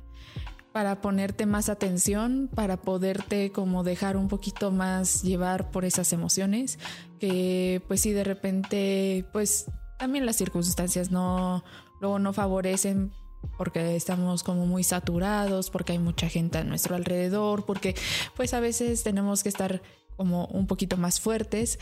para 0.71 1.01
ponerte 1.01 1.47
más 1.47 1.69
atención, 1.69 2.51
para 2.53 2.77
poderte 2.77 3.51
como 3.51 3.83
dejar 3.83 4.15
un 4.15 4.27
poquito 4.27 4.69
más 4.69 5.23
llevar 5.23 5.71
por 5.71 5.85
esas 5.85 6.13
emociones, 6.13 6.77
que 7.19 7.81
pues 7.87 8.01
sí 8.01 8.13
de 8.13 8.23
repente 8.23 9.25
pues 9.33 9.65
también 9.97 10.27
las 10.27 10.35
circunstancias 10.35 11.09
no 11.09 11.63
luego 11.99 12.19
no 12.19 12.31
favorecen 12.31 13.11
porque 13.57 13.95
estamos 13.95 14.43
como 14.43 14.67
muy 14.67 14.83
saturados, 14.83 15.71
porque 15.71 15.93
hay 15.93 15.99
mucha 15.99 16.29
gente 16.29 16.59
a 16.59 16.63
nuestro 16.63 16.95
alrededor, 16.95 17.65
porque 17.65 17.95
pues 18.35 18.53
a 18.53 18.59
veces 18.59 19.01
tenemos 19.01 19.41
que 19.41 19.49
estar 19.49 19.81
como 20.15 20.45
un 20.45 20.67
poquito 20.67 20.95
más 20.95 21.19
fuertes, 21.19 21.79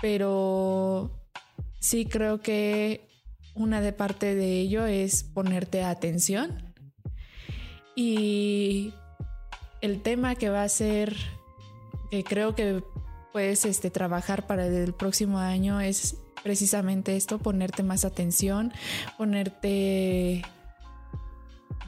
pero 0.00 1.10
sí 1.80 2.06
creo 2.06 2.40
que 2.40 3.07
una 3.58 3.80
de 3.80 3.92
parte 3.92 4.34
de 4.34 4.60
ello 4.60 4.86
es 4.86 5.22
ponerte 5.22 5.82
atención. 5.82 6.74
Y 7.94 8.92
el 9.80 10.02
tema 10.02 10.34
que 10.36 10.50
va 10.50 10.62
a 10.62 10.68
ser, 10.68 11.16
que 12.10 12.24
creo 12.24 12.54
que 12.54 12.82
puedes 13.32 13.64
este, 13.64 13.90
trabajar 13.90 14.46
para 14.46 14.66
el 14.66 14.94
próximo 14.94 15.38
año 15.38 15.80
es 15.80 16.16
precisamente 16.42 17.16
esto, 17.16 17.38
ponerte 17.38 17.82
más 17.82 18.04
atención, 18.04 18.72
ponerte, 19.16 20.42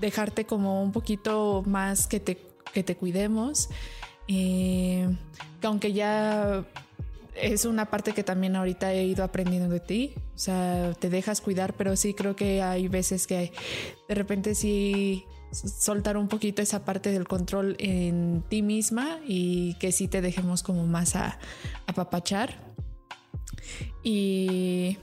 dejarte 0.01 0.45
como 0.45 0.83
un 0.83 0.93
poquito 0.93 1.63
más 1.67 2.07
que 2.07 2.21
te, 2.21 2.39
que 2.73 2.83
te 2.83 2.97
cuidemos. 2.97 3.69
Eh, 4.29 5.09
que 5.61 5.67
aunque 5.67 5.93
ya 5.93 6.65
es 7.41 7.65
una 7.65 7.91
parte 7.91 8.13
que 8.13 8.25
también 8.25 8.57
ahorita 8.57 8.93
he 8.93 9.05
ido 9.05 9.25
aprendiendo 9.25 9.69
de 9.69 9.81
ti. 9.81 10.15
O 10.35 10.39
sea, 10.39 10.95
te 10.99 11.11
dejas 11.11 11.41
cuidar, 11.41 11.75
pero 11.75 11.97
sí 11.97 12.15
creo 12.15 12.37
que 12.37 12.63
hay 12.63 12.89
veces 12.89 13.27
que 13.27 13.53
de 14.09 14.15
repente 14.15 14.55
sí 14.55 15.25
soltar 15.53 16.17
un 16.17 16.29
poquito 16.29 16.63
esa 16.63 16.85
parte 16.85 17.11
del 17.11 17.27
control 17.27 17.77
en 17.79 18.45
ti 18.49 18.63
misma 18.63 19.19
y 19.27 19.75
que 19.75 19.93
sí 19.93 20.07
te 20.09 20.21
dejemos 20.21 20.63
como 20.63 20.87
más 20.87 21.17
a 21.17 21.39
apapachar. 21.87 22.73
Y, 24.03 24.99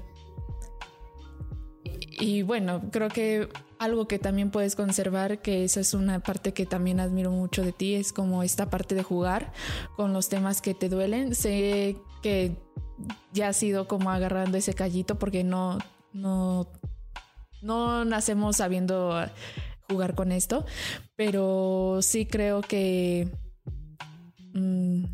y 1.84 2.41
bueno, 2.44 2.82
creo 2.91 3.10
que 3.10 3.50
algo 3.79 4.08
que 4.08 4.20
también 4.20 4.50
puedes 4.50 4.75
conservar, 4.75 5.41
que 5.41 5.63
esa 5.63 5.79
es 5.79 5.94
una 5.94 6.20
parte 6.20 6.53
que 6.53 6.65
también 6.65 7.00
admiro 7.00 7.32
mucho 7.32 7.63
de 7.63 7.72
ti, 7.72 7.96
es 7.96 8.13
como 8.13 8.44
esta 8.44 8.70
parte 8.70 8.96
de 8.96 9.03
jugar 9.03 9.51
con 9.96 10.13
los 10.13 10.29
temas 10.29 10.62
que 10.62 10.74
te 10.74 10.89
duelen. 10.89 11.36
Sé 11.36 11.98
que 12.21 12.55
ya 13.33 13.50
ha 13.50 13.53
sido 13.53 13.88
como 13.88 14.09
agarrando 14.09 14.57
ese 14.57 14.74
callito 14.74 15.19
porque 15.19 15.43
no, 15.43 15.77
no, 16.13 16.67
no 17.62 18.05
nacemos 18.05 18.57
sabiendo 18.57 19.15
jugar 19.89 20.15
con 20.15 20.31
esto, 20.31 20.65
pero 21.15 22.00
sí 22.01 22.25
creo 22.25 22.62
que 22.62 23.29
mm, 24.53 25.05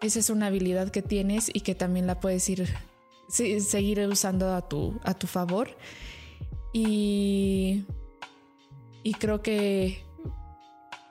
esa 0.00 0.18
es 0.18 0.30
una 0.30 0.46
habilidad 0.46 0.90
que 0.90 1.02
tienes 1.02 1.50
y 1.52 1.60
que 1.60 1.74
también 1.74 2.06
la 2.06 2.20
puedes 2.20 2.48
ir 2.48 2.68
seguir 3.28 4.00
usando 4.08 4.54
a 4.54 4.68
tu, 4.68 4.98
a 5.04 5.14
tu 5.14 5.26
favor. 5.26 5.76
Y, 6.72 7.84
y 9.02 9.14
creo 9.14 9.42
que 9.42 10.04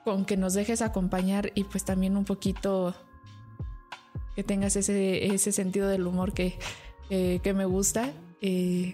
con 0.04 0.24
que 0.24 0.36
nos 0.36 0.54
dejes 0.54 0.80
acompañar 0.80 1.52
y 1.54 1.64
pues 1.64 1.84
también 1.84 2.16
un 2.16 2.24
poquito 2.24 2.94
que 4.38 4.44
tengas 4.44 4.76
ese, 4.76 5.34
ese 5.34 5.50
sentido 5.50 5.88
del 5.88 6.06
humor 6.06 6.32
que, 6.32 6.56
que 7.08 7.54
me 7.54 7.64
gusta. 7.64 8.12
Eh, 8.40 8.92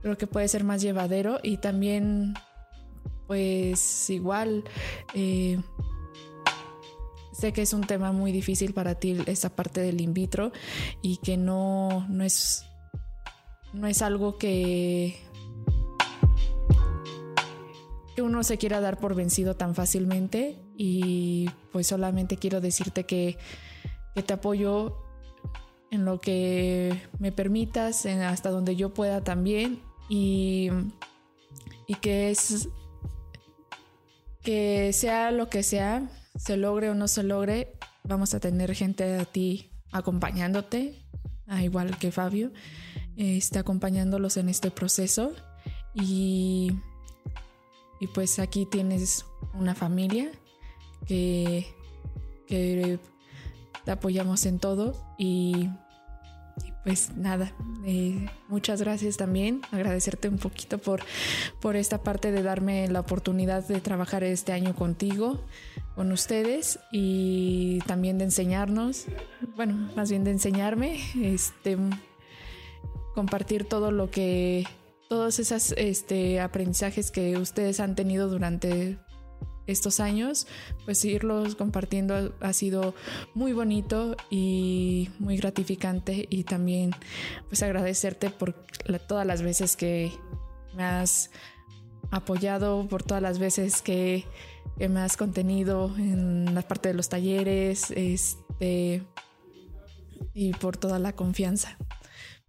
creo 0.00 0.16
que 0.16 0.26
puede 0.26 0.48
ser 0.48 0.64
más 0.64 0.80
llevadero 0.80 1.38
y 1.42 1.58
también 1.58 2.32
pues 3.26 4.08
igual 4.08 4.64
eh, 5.12 5.60
sé 7.34 7.52
que 7.52 7.60
es 7.60 7.74
un 7.74 7.82
tema 7.82 8.12
muy 8.12 8.32
difícil 8.32 8.72
para 8.72 8.94
ti 8.94 9.18
esa 9.26 9.54
parte 9.54 9.82
del 9.82 10.00
in 10.00 10.14
vitro 10.14 10.50
y 11.02 11.18
que 11.18 11.36
no, 11.36 12.06
no 12.08 12.24
es 12.24 12.64
no 13.74 13.86
es 13.86 14.00
algo 14.00 14.38
que 14.38 15.14
uno 18.16 18.42
se 18.42 18.56
quiera 18.56 18.80
dar 18.80 18.98
por 18.98 19.14
vencido 19.14 19.56
tan 19.56 19.74
fácilmente 19.74 20.56
y 20.74 21.50
pues 21.70 21.86
solamente 21.86 22.38
quiero 22.38 22.62
decirte 22.62 23.04
que 23.04 23.36
que 24.14 24.22
te 24.22 24.34
apoyo 24.34 24.96
en 25.90 26.04
lo 26.04 26.20
que 26.20 27.00
me 27.18 27.32
permitas, 27.32 28.06
hasta 28.06 28.50
donde 28.50 28.76
yo 28.76 28.92
pueda 28.94 29.22
también 29.22 29.80
y, 30.08 30.70
y 31.86 31.94
que 31.96 32.30
es 32.30 32.68
que 34.42 34.92
sea 34.92 35.30
lo 35.30 35.48
que 35.48 35.62
sea, 35.62 36.10
se 36.36 36.56
logre 36.56 36.90
o 36.90 36.94
no 36.94 37.08
se 37.08 37.22
logre, 37.22 37.78
vamos 38.02 38.34
a 38.34 38.40
tener 38.40 38.74
gente 38.74 39.16
a 39.16 39.24
ti 39.24 39.70
acompañándote, 39.90 41.02
igual 41.62 41.96
que 41.98 42.12
Fabio, 42.12 42.52
está 43.16 43.60
acompañándolos 43.60 44.36
en 44.36 44.48
este 44.48 44.70
proceso. 44.70 45.32
Y, 45.94 46.72
y 48.00 48.06
pues 48.08 48.38
aquí 48.38 48.66
tienes 48.66 49.24
una 49.54 49.74
familia 49.74 50.30
que, 51.06 51.66
que 52.46 52.98
te 53.84 53.92
apoyamos 53.92 54.46
en 54.46 54.58
todo 54.58 55.14
y, 55.18 55.68
pues 56.84 57.16
nada, 57.16 57.52
eh, 57.86 58.26
muchas 58.48 58.80
gracias 58.80 59.16
también, 59.16 59.62
agradecerte 59.72 60.28
un 60.28 60.38
poquito 60.38 60.78
por, 60.78 61.00
por 61.60 61.76
esta 61.76 62.02
parte 62.02 62.32
de 62.32 62.42
darme 62.42 62.88
la 62.88 63.00
oportunidad 63.00 63.66
de 63.66 63.80
trabajar 63.80 64.24
este 64.24 64.52
año 64.52 64.74
contigo, 64.74 65.44
con 65.94 66.10
ustedes 66.12 66.80
y 66.92 67.78
también 67.86 68.18
de 68.18 68.24
enseñarnos, 68.24 69.06
bueno, 69.56 69.90
más 69.96 70.10
bien 70.10 70.24
de 70.24 70.32
enseñarme, 70.32 71.00
este, 71.22 71.78
compartir 73.14 73.64
todo 73.64 73.90
lo 73.90 74.10
que, 74.10 74.66
todos 75.08 75.38
esos 75.38 75.72
este, 75.72 76.40
aprendizajes 76.40 77.10
que 77.10 77.38
ustedes 77.38 77.80
han 77.80 77.94
tenido 77.94 78.28
durante 78.28 78.98
estos 79.66 80.00
años, 80.00 80.46
pues 80.84 81.04
irlos 81.04 81.54
compartiendo 81.54 82.34
ha 82.40 82.52
sido 82.52 82.94
muy 83.34 83.52
bonito 83.52 84.16
y 84.30 85.10
muy 85.18 85.36
gratificante 85.36 86.26
y 86.28 86.44
también 86.44 86.92
pues 87.48 87.62
agradecerte 87.62 88.30
por 88.30 88.54
todas 89.06 89.26
las 89.26 89.42
veces 89.42 89.76
que 89.76 90.12
me 90.74 90.84
has 90.84 91.30
apoyado, 92.10 92.86
por 92.88 93.02
todas 93.02 93.22
las 93.22 93.38
veces 93.38 93.82
que, 93.82 94.24
me 94.76 95.00
has 95.00 95.16
contenido 95.16 95.94
en 95.96 96.52
la 96.52 96.62
parte 96.62 96.88
de 96.88 96.94
los 96.94 97.08
talleres, 97.08 97.92
este, 97.92 99.04
y 100.32 100.52
por 100.54 100.76
toda 100.76 100.98
la 100.98 101.12
confianza. 101.12 101.78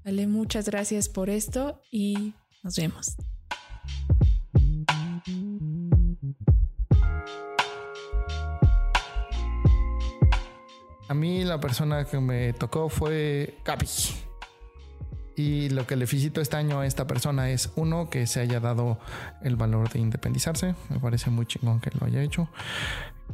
Vale, 0.03 0.25
muchas 0.25 0.67
gracias 0.67 1.07
por 1.07 1.29
esto 1.29 1.81
y 1.91 2.33
nos 2.63 2.77
vemos. 2.77 3.15
A 11.07 11.13
mí 11.13 11.43
la 11.43 11.59
persona 11.59 12.05
que 12.05 12.19
me 12.19 12.53
tocó 12.53 12.89
fue 12.89 13.59
Gaby. 13.63 13.87
Y 15.35 15.69
lo 15.69 15.85
que 15.85 15.95
le 15.95 16.07
felicito 16.07 16.41
este 16.41 16.55
año 16.55 16.79
a 16.79 16.87
esta 16.87 17.05
persona 17.05 17.49
es, 17.49 17.71
uno, 17.75 18.09
que 18.09 18.25
se 18.25 18.39
haya 18.39 18.59
dado 18.59 18.97
el 19.43 19.55
valor 19.55 19.89
de 19.89 19.99
independizarse. 19.99 20.75
Me 20.89 20.99
parece 20.99 21.29
muy 21.29 21.45
chingón 21.45 21.79
que 21.79 21.91
lo 21.99 22.07
haya 22.07 22.23
hecho. 22.23 22.47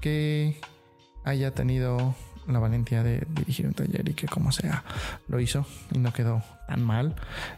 Que 0.01 0.60
haya 1.24 1.54
tenido 1.54 2.16
la 2.48 2.60
valentía 2.60 3.04
de 3.04 3.25
dirigir 3.30 3.68
un 3.68 3.74
taller 3.74 4.10
y 4.10 4.16
que 4.16 4.28
como 4.28 4.51
sea 4.51 4.84
lo 5.28 5.40
hizo 5.40 5.66
y 5.92 6.00
no 6.00 6.12
quedó 6.12 6.44
tan 6.68 6.84
mal 6.84 7.16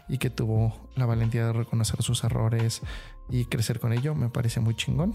y 0.08 0.18
que 0.18 0.28
tuvo 0.28 0.90
la 0.94 1.06
valentía 1.06 1.46
de 1.46 1.54
reconocer 1.54 2.02
sus 2.02 2.22
errores 2.22 2.82
y 3.30 3.46
crecer 3.46 3.80
con 3.80 3.94
ello 3.94 4.14
me 4.14 4.28
parece 4.28 4.60
muy 4.60 4.74
chingón 4.74 5.14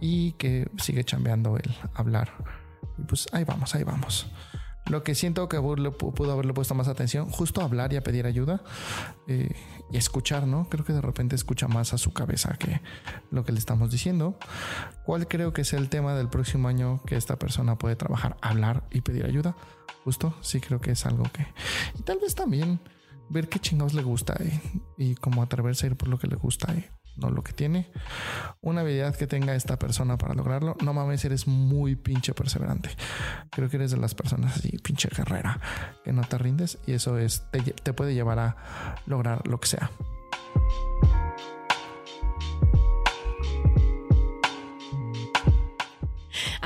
y 0.00 0.32
que 0.32 0.68
sigue 0.78 1.02
chambeando 1.02 1.56
el 1.56 1.74
hablar 1.92 2.30
y 2.98 3.02
pues 3.02 3.26
ahí 3.32 3.44
vamos, 3.44 3.74
ahí 3.74 3.84
vamos. 3.84 4.26
Lo 4.86 5.02
que 5.02 5.14
siento 5.14 5.48
que 5.48 5.58
pudo 5.58 6.32
haberle 6.32 6.52
puesto 6.52 6.74
más 6.74 6.88
atención, 6.88 7.30
justo 7.30 7.62
hablar 7.62 7.94
y 7.94 8.00
pedir 8.00 8.26
ayuda 8.26 8.62
eh, 9.26 9.48
y 9.90 9.96
escuchar, 9.96 10.46
¿no? 10.46 10.68
Creo 10.68 10.84
que 10.84 10.92
de 10.92 11.00
repente 11.00 11.34
escucha 11.34 11.68
más 11.68 11.94
a 11.94 11.98
su 11.98 12.12
cabeza 12.12 12.54
que 12.58 12.82
lo 13.30 13.44
que 13.44 13.52
le 13.52 13.58
estamos 13.58 13.90
diciendo. 13.90 14.38
¿Cuál 15.06 15.26
creo 15.26 15.54
que 15.54 15.62
es 15.62 15.72
el 15.72 15.88
tema 15.88 16.14
del 16.14 16.28
próximo 16.28 16.68
año 16.68 17.00
que 17.06 17.16
esta 17.16 17.38
persona 17.38 17.78
puede 17.78 17.96
trabajar? 17.96 18.36
Hablar 18.42 18.84
y 18.90 19.00
pedir 19.00 19.24
ayuda. 19.24 19.56
Justo, 20.04 20.34
sí 20.42 20.60
creo 20.60 20.82
que 20.82 20.90
es 20.90 21.06
algo 21.06 21.24
que... 21.32 21.46
Y 21.98 22.02
tal 22.02 22.18
vez 22.18 22.34
también 22.34 22.78
ver 23.30 23.48
qué 23.48 23.58
chingados 23.58 23.94
le 23.94 24.02
gusta 24.02 24.34
eh, 24.40 24.60
y 24.98 25.14
cómo 25.14 25.42
atreverse 25.42 25.86
a 25.86 25.90
ir 25.90 25.96
por 25.96 26.08
lo 26.08 26.18
que 26.18 26.26
le 26.26 26.36
gusta. 26.36 26.74
Eh 26.74 26.90
no 27.16 27.30
lo 27.30 27.42
que 27.42 27.52
tiene. 27.52 27.90
Una 28.60 28.82
habilidad 28.82 29.14
que 29.16 29.26
tenga 29.26 29.54
esta 29.54 29.78
persona 29.78 30.18
para 30.18 30.34
lograrlo. 30.34 30.76
No 30.82 30.92
mames, 30.92 31.24
eres 31.24 31.46
muy 31.46 31.96
pinche 31.96 32.34
perseverante. 32.34 32.90
Creo 33.50 33.68
que 33.68 33.76
eres 33.76 33.90
de 33.90 33.98
las 33.98 34.14
personas 34.14 34.56
así, 34.56 34.76
pinche 34.78 35.08
guerrera, 35.08 35.60
que 36.04 36.12
no 36.12 36.22
te 36.22 36.38
rindes 36.38 36.78
y 36.86 36.92
eso 36.92 37.18
es, 37.18 37.44
te, 37.50 37.60
te 37.60 37.92
puede 37.92 38.14
llevar 38.14 38.38
a 38.38 38.56
lograr 39.06 39.46
lo 39.46 39.58
que 39.60 39.68
sea. 39.68 39.90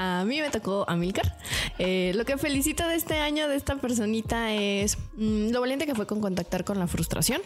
A 0.00 0.24
mí 0.24 0.40
me 0.40 0.48
tocó 0.50 0.84
Amilcar. 0.88 1.36
Eh, 1.78 2.12
lo 2.14 2.24
que 2.24 2.38
felicito 2.38 2.86
de 2.86 2.94
este 2.94 3.18
año 3.18 3.48
de 3.48 3.56
esta 3.56 3.76
personita 3.76 4.52
es 4.52 4.96
mm, 5.16 5.50
lo 5.50 5.60
valiente 5.60 5.86
que 5.86 5.94
fue 5.94 6.06
con 6.06 6.20
contactar 6.20 6.64
con 6.64 6.78
la 6.78 6.86
frustración. 6.86 7.40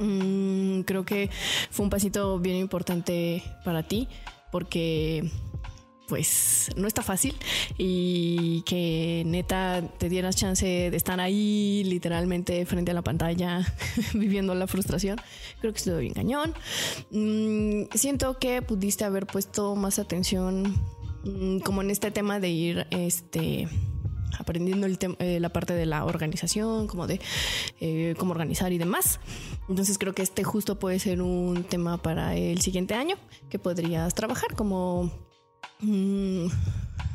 Mm, 0.00 0.80
creo 0.82 1.04
que 1.04 1.30
fue 1.70 1.84
un 1.84 1.90
pasito 1.90 2.38
bien 2.38 2.56
importante 2.56 3.42
para 3.64 3.82
ti 3.82 4.08
porque 4.50 5.30
pues 6.08 6.70
no 6.74 6.88
está 6.88 7.02
fácil 7.02 7.36
y 7.78 8.62
que 8.62 9.22
neta 9.26 9.80
te 9.96 10.08
dieras 10.08 10.34
chance 10.34 10.66
de 10.66 10.96
estar 10.96 11.20
ahí 11.20 11.84
literalmente 11.84 12.66
frente 12.66 12.90
a 12.90 12.94
la 12.94 13.02
pantalla 13.02 13.64
viviendo 14.14 14.54
la 14.56 14.66
frustración. 14.66 15.20
Creo 15.60 15.72
que 15.72 15.78
estuvo 15.78 15.98
bien 15.98 16.14
cañón. 16.14 16.52
Mm, 17.12 17.84
siento 17.94 18.38
que 18.38 18.60
pudiste 18.60 19.04
haber 19.04 19.26
puesto 19.26 19.76
más 19.76 20.00
atención 20.00 20.74
mm, 21.24 21.60
como 21.60 21.82
en 21.82 21.90
este 21.90 22.10
tema 22.10 22.40
de 22.40 22.48
ir 22.48 22.86
este 22.90 23.68
aprendiendo 24.38 24.86
el 24.86 24.98
eh, 25.18 25.40
la 25.40 25.48
parte 25.50 25.74
de 25.74 25.86
la 25.86 26.04
organización, 26.04 26.86
como 26.86 27.06
de 27.06 27.20
eh, 27.80 28.14
cómo 28.18 28.32
organizar 28.32 28.72
y 28.72 28.78
demás. 28.78 29.20
Entonces 29.68 29.98
creo 29.98 30.14
que 30.14 30.22
este 30.22 30.44
justo 30.44 30.78
puede 30.78 30.98
ser 30.98 31.22
un 31.22 31.64
tema 31.64 31.98
para 31.98 32.36
el 32.36 32.60
siguiente 32.60 32.94
año 32.94 33.16
que 33.48 33.58
podrías 33.58 34.14
trabajar 34.14 34.54
como... 34.54 35.10
Mm, 35.80 36.46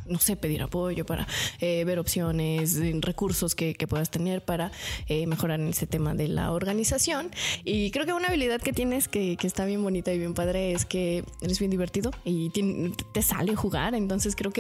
no 0.05 0.19
sé, 0.19 0.35
pedir 0.35 0.61
apoyo, 0.61 1.05
para 1.05 1.27
eh, 1.59 1.83
ver 1.85 1.99
opciones, 1.99 2.77
recursos 3.01 3.55
que, 3.55 3.75
puedas 3.85 4.09
tener 4.09 4.43
para 4.43 4.71
eh, 5.07 5.27
mejorar 5.27 5.59
en 5.59 5.67
ese 5.67 5.85
tema 5.85 6.15
de 6.15 6.27
la 6.27 6.51
organización. 6.51 7.29
Y 7.63 7.91
creo 7.91 8.05
que 8.05 8.13
una 8.13 8.29
habilidad 8.29 8.61
que 8.61 8.73
tienes 8.73 9.07
que, 9.07 9.37
está 9.43 9.65
bien 9.65 9.83
bonita 9.83 10.11
y 10.11 10.17
bien 10.17 10.33
padre 10.33 10.71
es 10.71 10.85
que 10.85 11.23
eres 11.41 11.59
bien 11.59 11.69
divertido 11.69 12.11
y 12.23 12.49
te 12.49 13.21
sale 13.21 13.55
jugar. 13.55 13.93
Entonces 13.93 14.35
creo 14.35 14.51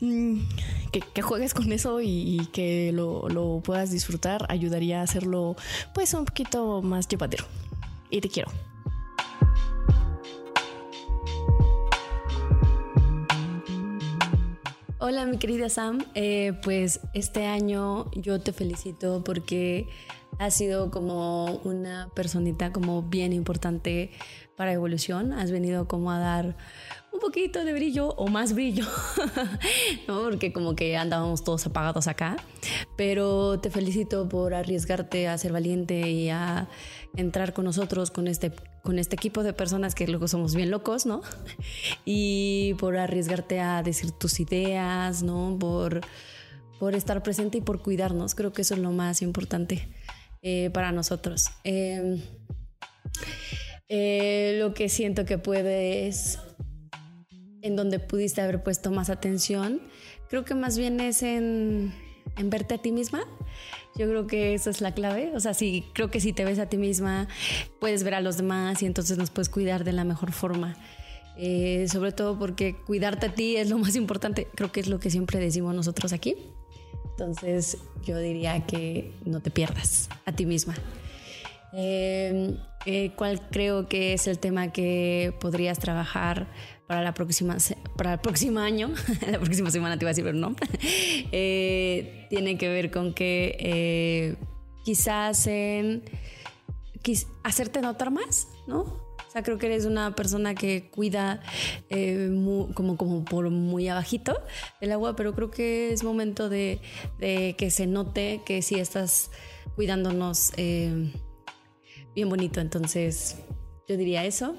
mm, 0.00 0.38
que, 0.92 1.00
que, 1.00 1.22
juegues 1.22 1.52
con 1.52 1.72
eso 1.72 2.00
y, 2.00 2.48
que 2.52 2.90
lo, 2.92 3.28
lo 3.28 3.60
puedas 3.62 3.90
disfrutar 3.90 4.46
ayudaría 4.48 5.00
a 5.00 5.02
hacerlo 5.02 5.56
pues 5.92 6.14
un 6.14 6.24
poquito 6.24 6.82
más 6.82 7.08
llevadero. 7.08 7.44
Y 8.10 8.20
te 8.20 8.28
quiero. 8.28 8.50
Hola 15.06 15.26
mi 15.26 15.36
querida 15.36 15.68
Sam, 15.68 15.98
eh, 16.14 16.54
pues 16.62 17.00
este 17.12 17.44
año 17.44 18.10
yo 18.12 18.40
te 18.40 18.54
felicito 18.54 19.22
porque 19.22 19.86
has 20.38 20.54
sido 20.54 20.90
como 20.90 21.56
una 21.62 22.08
personita 22.14 22.72
como 22.72 23.02
bien 23.02 23.34
importante 23.34 24.12
para 24.56 24.72
evolución, 24.72 25.34
has 25.34 25.50
venido 25.50 25.86
como 25.88 26.10
a 26.10 26.18
dar 26.18 26.56
un 27.12 27.20
poquito 27.20 27.66
de 27.66 27.74
brillo 27.74 28.14
o 28.14 28.28
más 28.28 28.54
brillo, 28.54 28.86
¿no? 30.08 30.22
porque 30.22 30.54
como 30.54 30.74
que 30.74 30.96
andábamos 30.96 31.44
todos 31.44 31.66
apagados 31.66 32.08
acá, 32.08 32.36
pero 32.96 33.60
te 33.60 33.68
felicito 33.68 34.26
por 34.26 34.54
arriesgarte 34.54 35.28
a 35.28 35.36
ser 35.36 35.52
valiente 35.52 36.00
y 36.08 36.30
a 36.30 36.66
entrar 37.16 37.52
con 37.52 37.64
nosotros 37.64 38.10
con 38.10 38.26
este 38.26 38.52
con 38.82 38.98
este 38.98 39.16
equipo 39.16 39.42
de 39.42 39.52
personas 39.52 39.94
que 39.94 40.06
luego 40.06 40.28
somos 40.28 40.54
bien 40.54 40.70
locos, 40.70 41.06
¿no? 41.06 41.22
Y 42.04 42.74
por 42.78 42.96
arriesgarte 42.96 43.60
a 43.60 43.82
decir 43.82 44.10
tus 44.10 44.40
ideas, 44.40 45.22
¿no? 45.22 45.56
Por, 45.58 46.02
por 46.78 46.94
estar 46.94 47.22
presente 47.22 47.58
y 47.58 47.60
por 47.62 47.82
cuidarnos. 47.82 48.34
Creo 48.34 48.52
que 48.52 48.62
eso 48.62 48.74
es 48.74 48.80
lo 48.80 48.92
más 48.92 49.22
importante 49.22 49.88
eh, 50.42 50.70
para 50.70 50.92
nosotros. 50.92 51.46
Em, 51.64 52.20
eh, 53.88 54.56
lo 54.58 54.74
que 54.74 54.90
siento 54.90 55.24
que 55.24 55.38
puedes, 55.38 56.38
en 57.62 57.76
donde 57.76 58.00
pudiste 58.00 58.42
haber 58.42 58.62
puesto 58.62 58.90
más 58.90 59.08
atención, 59.08 59.80
creo 60.28 60.44
que 60.44 60.54
más 60.54 60.76
bien 60.76 61.00
es 61.00 61.22
en, 61.22 61.94
en 62.36 62.50
verte 62.50 62.74
a 62.74 62.78
ti 62.78 62.92
misma 62.92 63.24
yo 63.96 64.08
creo 64.08 64.26
que 64.26 64.54
eso 64.54 64.70
es 64.70 64.80
la 64.80 64.92
clave. 64.92 65.32
O 65.34 65.40
sea, 65.40 65.54
sí, 65.54 65.84
creo 65.92 66.10
que 66.10 66.20
si 66.20 66.32
te 66.32 66.44
ves 66.44 66.58
a 66.58 66.66
ti 66.66 66.76
misma, 66.76 67.28
puedes 67.78 68.02
ver 68.02 68.14
a 68.14 68.20
los 68.20 68.36
demás 68.36 68.82
y 68.82 68.86
entonces 68.86 69.18
nos 69.18 69.30
puedes 69.30 69.48
cuidar 69.48 69.84
de 69.84 69.92
la 69.92 70.04
mejor 70.04 70.32
forma. 70.32 70.76
Eh, 71.36 71.86
sobre 71.88 72.12
todo 72.12 72.38
porque 72.38 72.76
cuidarte 72.76 73.26
a 73.26 73.34
ti 73.34 73.56
es 73.56 73.70
lo 73.70 73.78
más 73.78 73.94
importante. 73.94 74.48
Creo 74.54 74.72
que 74.72 74.80
es 74.80 74.88
lo 74.88 74.98
que 74.98 75.10
siempre 75.10 75.38
decimos 75.38 75.74
nosotros 75.74 76.12
aquí. 76.12 76.36
Entonces, 77.10 77.78
yo 78.04 78.18
diría 78.18 78.66
que 78.66 79.12
no 79.24 79.40
te 79.40 79.52
pierdas 79.52 80.08
a 80.24 80.32
ti 80.32 80.44
misma. 80.44 80.74
Eh, 81.72 82.56
eh, 82.86 83.12
¿Cuál 83.16 83.40
creo 83.48 83.88
que 83.88 84.12
es 84.12 84.26
el 84.26 84.38
tema 84.40 84.72
que 84.72 85.32
podrías 85.40 85.78
trabajar 85.78 86.48
para 86.86 87.02
la 87.02 87.14
próxima 87.14 87.56
para 87.96 88.14
el 88.14 88.20
próximo 88.20 88.60
año, 88.60 88.92
la 89.30 89.38
próxima 89.38 89.70
semana 89.70 89.98
te 89.98 90.04
iba 90.04 90.10
a 90.10 90.12
decir, 90.12 90.24
pero 90.24 90.36
no, 90.36 90.54
eh, 91.32 92.26
tiene 92.30 92.58
que 92.58 92.68
ver 92.68 92.90
con 92.90 93.14
que 93.14 93.56
eh, 93.58 94.36
quizás 94.84 95.46
en 95.46 96.02
hacerte 97.42 97.80
notar 97.80 98.10
más, 98.10 98.48
¿no? 98.66 98.80
O 98.80 99.30
sea, 99.34 99.42
creo 99.42 99.58
que 99.58 99.66
eres 99.66 99.84
una 99.84 100.14
persona 100.14 100.54
que 100.54 100.90
cuida 100.90 101.42
eh, 101.90 102.30
como, 102.74 102.96
como 102.96 103.24
por 103.24 103.50
muy 103.50 103.88
abajito 103.88 104.40
el 104.80 104.92
agua, 104.92 105.16
pero 105.16 105.34
creo 105.34 105.50
que 105.50 105.92
es 105.92 106.04
momento 106.04 106.48
de, 106.48 106.80
que 107.18 107.70
se 107.70 107.88
note 107.88 108.42
que 108.46 108.62
sí 108.62 108.76
estás 108.76 109.32
cuidándonos 109.74 110.52
bien 110.56 112.28
bonito. 112.28 112.60
Entonces, 112.60 113.36
yo 113.88 113.96
diría 113.96 114.24
eso 114.24 114.54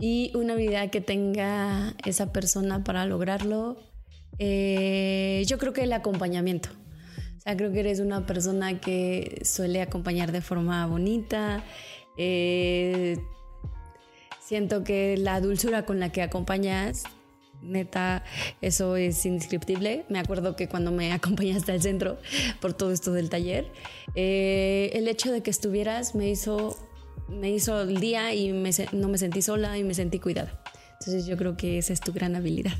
y 0.00 0.32
una 0.34 0.54
habilidad 0.54 0.88
que 0.90 1.02
tenga 1.02 1.94
esa 2.06 2.32
persona 2.32 2.82
para 2.82 3.04
lograrlo, 3.04 3.76
eh, 4.38 5.44
yo 5.46 5.58
creo 5.58 5.74
que 5.74 5.82
el 5.82 5.92
acompañamiento. 5.92 6.70
O 7.36 7.40
sea, 7.42 7.56
creo 7.56 7.70
que 7.70 7.80
eres 7.80 8.00
una 8.00 8.26
persona 8.26 8.80
que 8.80 9.42
suele 9.44 9.82
acompañar 9.82 10.32
de 10.32 10.40
forma 10.40 10.86
bonita. 10.86 11.62
Eh, 12.16 13.18
siento 14.40 14.84
que 14.84 15.18
la 15.18 15.40
dulzura 15.40 15.84
con 15.84 16.00
la 16.00 16.10
que 16.10 16.22
acompañas, 16.22 17.04
neta, 17.60 18.24
eso 18.62 18.96
es 18.96 19.24
indescriptible. 19.26 20.06
Me 20.08 20.18
acuerdo 20.18 20.56
que 20.56 20.66
cuando 20.66 20.92
me 20.92 21.12
acompañaste 21.14 21.72
al 21.72 21.82
centro 21.82 22.18
por 22.60 22.72
todo 22.72 22.90
esto 22.90 23.12
del 23.12 23.28
taller, 23.28 23.70
eh, 24.14 24.90
el 24.94 25.08
hecho 25.08 25.30
de 25.30 25.42
que 25.42 25.50
estuvieras 25.50 26.14
me 26.14 26.30
hizo 26.30 26.78
me 27.30 27.50
hizo 27.50 27.82
el 27.82 28.00
día 28.00 28.34
y 28.34 28.52
no 28.52 29.08
me 29.08 29.18
sentí 29.18 29.42
sola 29.42 29.78
y 29.78 29.84
me 29.84 29.94
sentí 29.94 30.18
cuidada. 30.18 30.62
Entonces 31.00 31.26
yo 31.26 31.36
creo 31.36 31.56
que 31.56 31.78
esa 31.78 31.92
es 31.92 32.00
tu 32.00 32.12
gran 32.12 32.36
habilidad. 32.36 32.74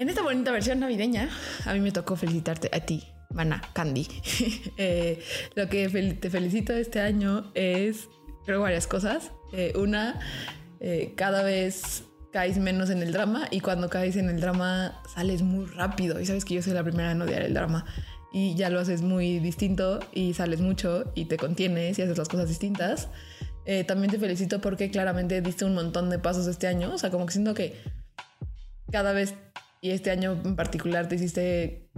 En 0.00 0.08
esta 0.08 0.22
bonita 0.22 0.50
versión 0.50 0.80
navideña, 0.80 1.28
a 1.66 1.74
mí 1.74 1.80
me 1.80 1.92
tocó 1.92 2.16
felicitarte 2.16 2.70
a 2.72 2.80
ti, 2.80 3.04
Mana 3.28 3.62
Candy. 3.74 4.08
Eh, 4.78 5.22
lo 5.54 5.68
que 5.68 5.88
te 6.18 6.30
felicito 6.30 6.72
este 6.72 7.00
año 7.00 7.52
es, 7.54 8.08
creo, 8.46 8.62
varias 8.62 8.86
cosas. 8.86 9.30
Eh, 9.52 9.74
una, 9.76 10.18
eh, 10.80 11.12
cada 11.16 11.42
vez 11.42 12.04
caes 12.32 12.58
menos 12.58 12.90
en 12.90 13.02
el 13.02 13.12
drama 13.12 13.48
y 13.50 13.60
cuando 13.60 13.88
caes 13.88 14.16
en 14.16 14.28
el 14.28 14.40
drama 14.40 15.00
sales 15.14 15.42
muy 15.42 15.66
rápido. 15.66 16.20
Y 16.20 16.26
sabes 16.26 16.44
que 16.44 16.54
yo 16.54 16.62
soy 16.62 16.72
la 16.72 16.84
primera 16.84 17.12
en 17.12 17.22
odiar 17.22 17.42
el 17.42 17.54
drama. 17.54 17.84
Y 18.32 18.54
ya 18.54 18.70
lo 18.70 18.78
haces 18.78 19.02
muy 19.02 19.40
distinto 19.40 19.98
y 20.12 20.34
sales 20.34 20.60
mucho 20.60 21.10
y 21.16 21.24
te 21.24 21.36
contienes 21.36 21.98
y 21.98 22.02
haces 22.02 22.16
las 22.16 22.28
cosas 22.28 22.48
distintas. 22.48 23.08
Eh, 23.66 23.84
también 23.84 24.10
te 24.10 24.18
felicito 24.18 24.60
porque 24.60 24.90
claramente 24.90 25.40
diste 25.40 25.64
un 25.64 25.74
montón 25.74 26.10
de 26.10 26.18
pasos 26.18 26.46
este 26.46 26.66
año. 26.66 26.94
O 26.94 26.98
sea, 26.98 27.10
como 27.10 27.26
que 27.26 27.32
siento 27.32 27.54
que 27.54 27.76
cada 28.90 29.12
vez 29.12 29.34
y 29.80 29.90
este 29.90 30.10
año 30.10 30.38
en 30.44 30.56
particular 30.56 31.08
te 31.08 31.14
hiciste 31.14 31.88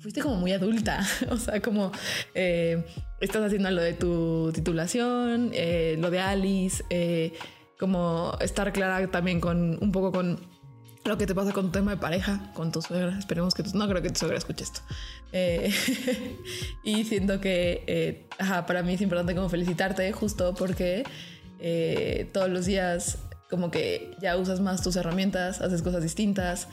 fuiste 0.00 0.20
como 0.20 0.36
muy 0.36 0.52
adulta 0.52 1.06
o 1.30 1.36
sea 1.36 1.60
como 1.62 1.92
eh, 2.34 2.84
estás 3.20 3.42
haciendo 3.42 3.70
lo 3.70 3.80
de 3.80 3.94
tu 3.94 4.50
titulación 4.52 5.50
eh, 5.54 5.96
lo 5.98 6.10
de 6.10 6.20
Alice 6.20 6.84
eh, 6.90 7.32
como 7.78 8.36
estar 8.40 8.72
clara 8.72 9.06
también 9.10 9.40
con 9.40 9.78
un 9.82 9.92
poco 9.92 10.12
con 10.12 10.40
lo 11.04 11.18
que 11.18 11.26
te 11.26 11.34
pasa 11.34 11.52
con 11.52 11.66
tu 11.66 11.72
tema 11.72 11.90
de 11.92 11.96
pareja 11.98 12.50
con 12.54 12.72
tu 12.72 12.80
suegra 12.80 13.18
esperemos 13.18 13.54
que 13.54 13.62
tu, 13.62 13.76
no 13.76 13.86
creo 13.88 14.00
que 14.00 14.08
tu 14.10 14.20
suegra 14.20 14.38
escuche 14.38 14.64
esto 14.64 14.80
Eh, 15.32 15.70
y 16.84 17.04
siento 17.04 17.40
que 17.40 17.82
eh, 17.86 18.28
ajá, 18.38 18.66
para 18.66 18.82
mí 18.82 18.94
es 18.94 19.00
importante 19.00 19.34
como 19.34 19.48
felicitarte 19.48 20.10
justo 20.12 20.54
porque 20.54 21.04
eh, 21.60 22.30
todos 22.32 22.48
los 22.48 22.66
días 22.66 23.18
como 23.50 23.70
que 23.70 24.12
ya 24.20 24.36
usas 24.36 24.60
más 24.60 24.82
tus 24.82 24.96
herramientas, 24.96 25.60
haces 25.60 25.82
cosas 25.82 26.02
distintas. 26.02 26.68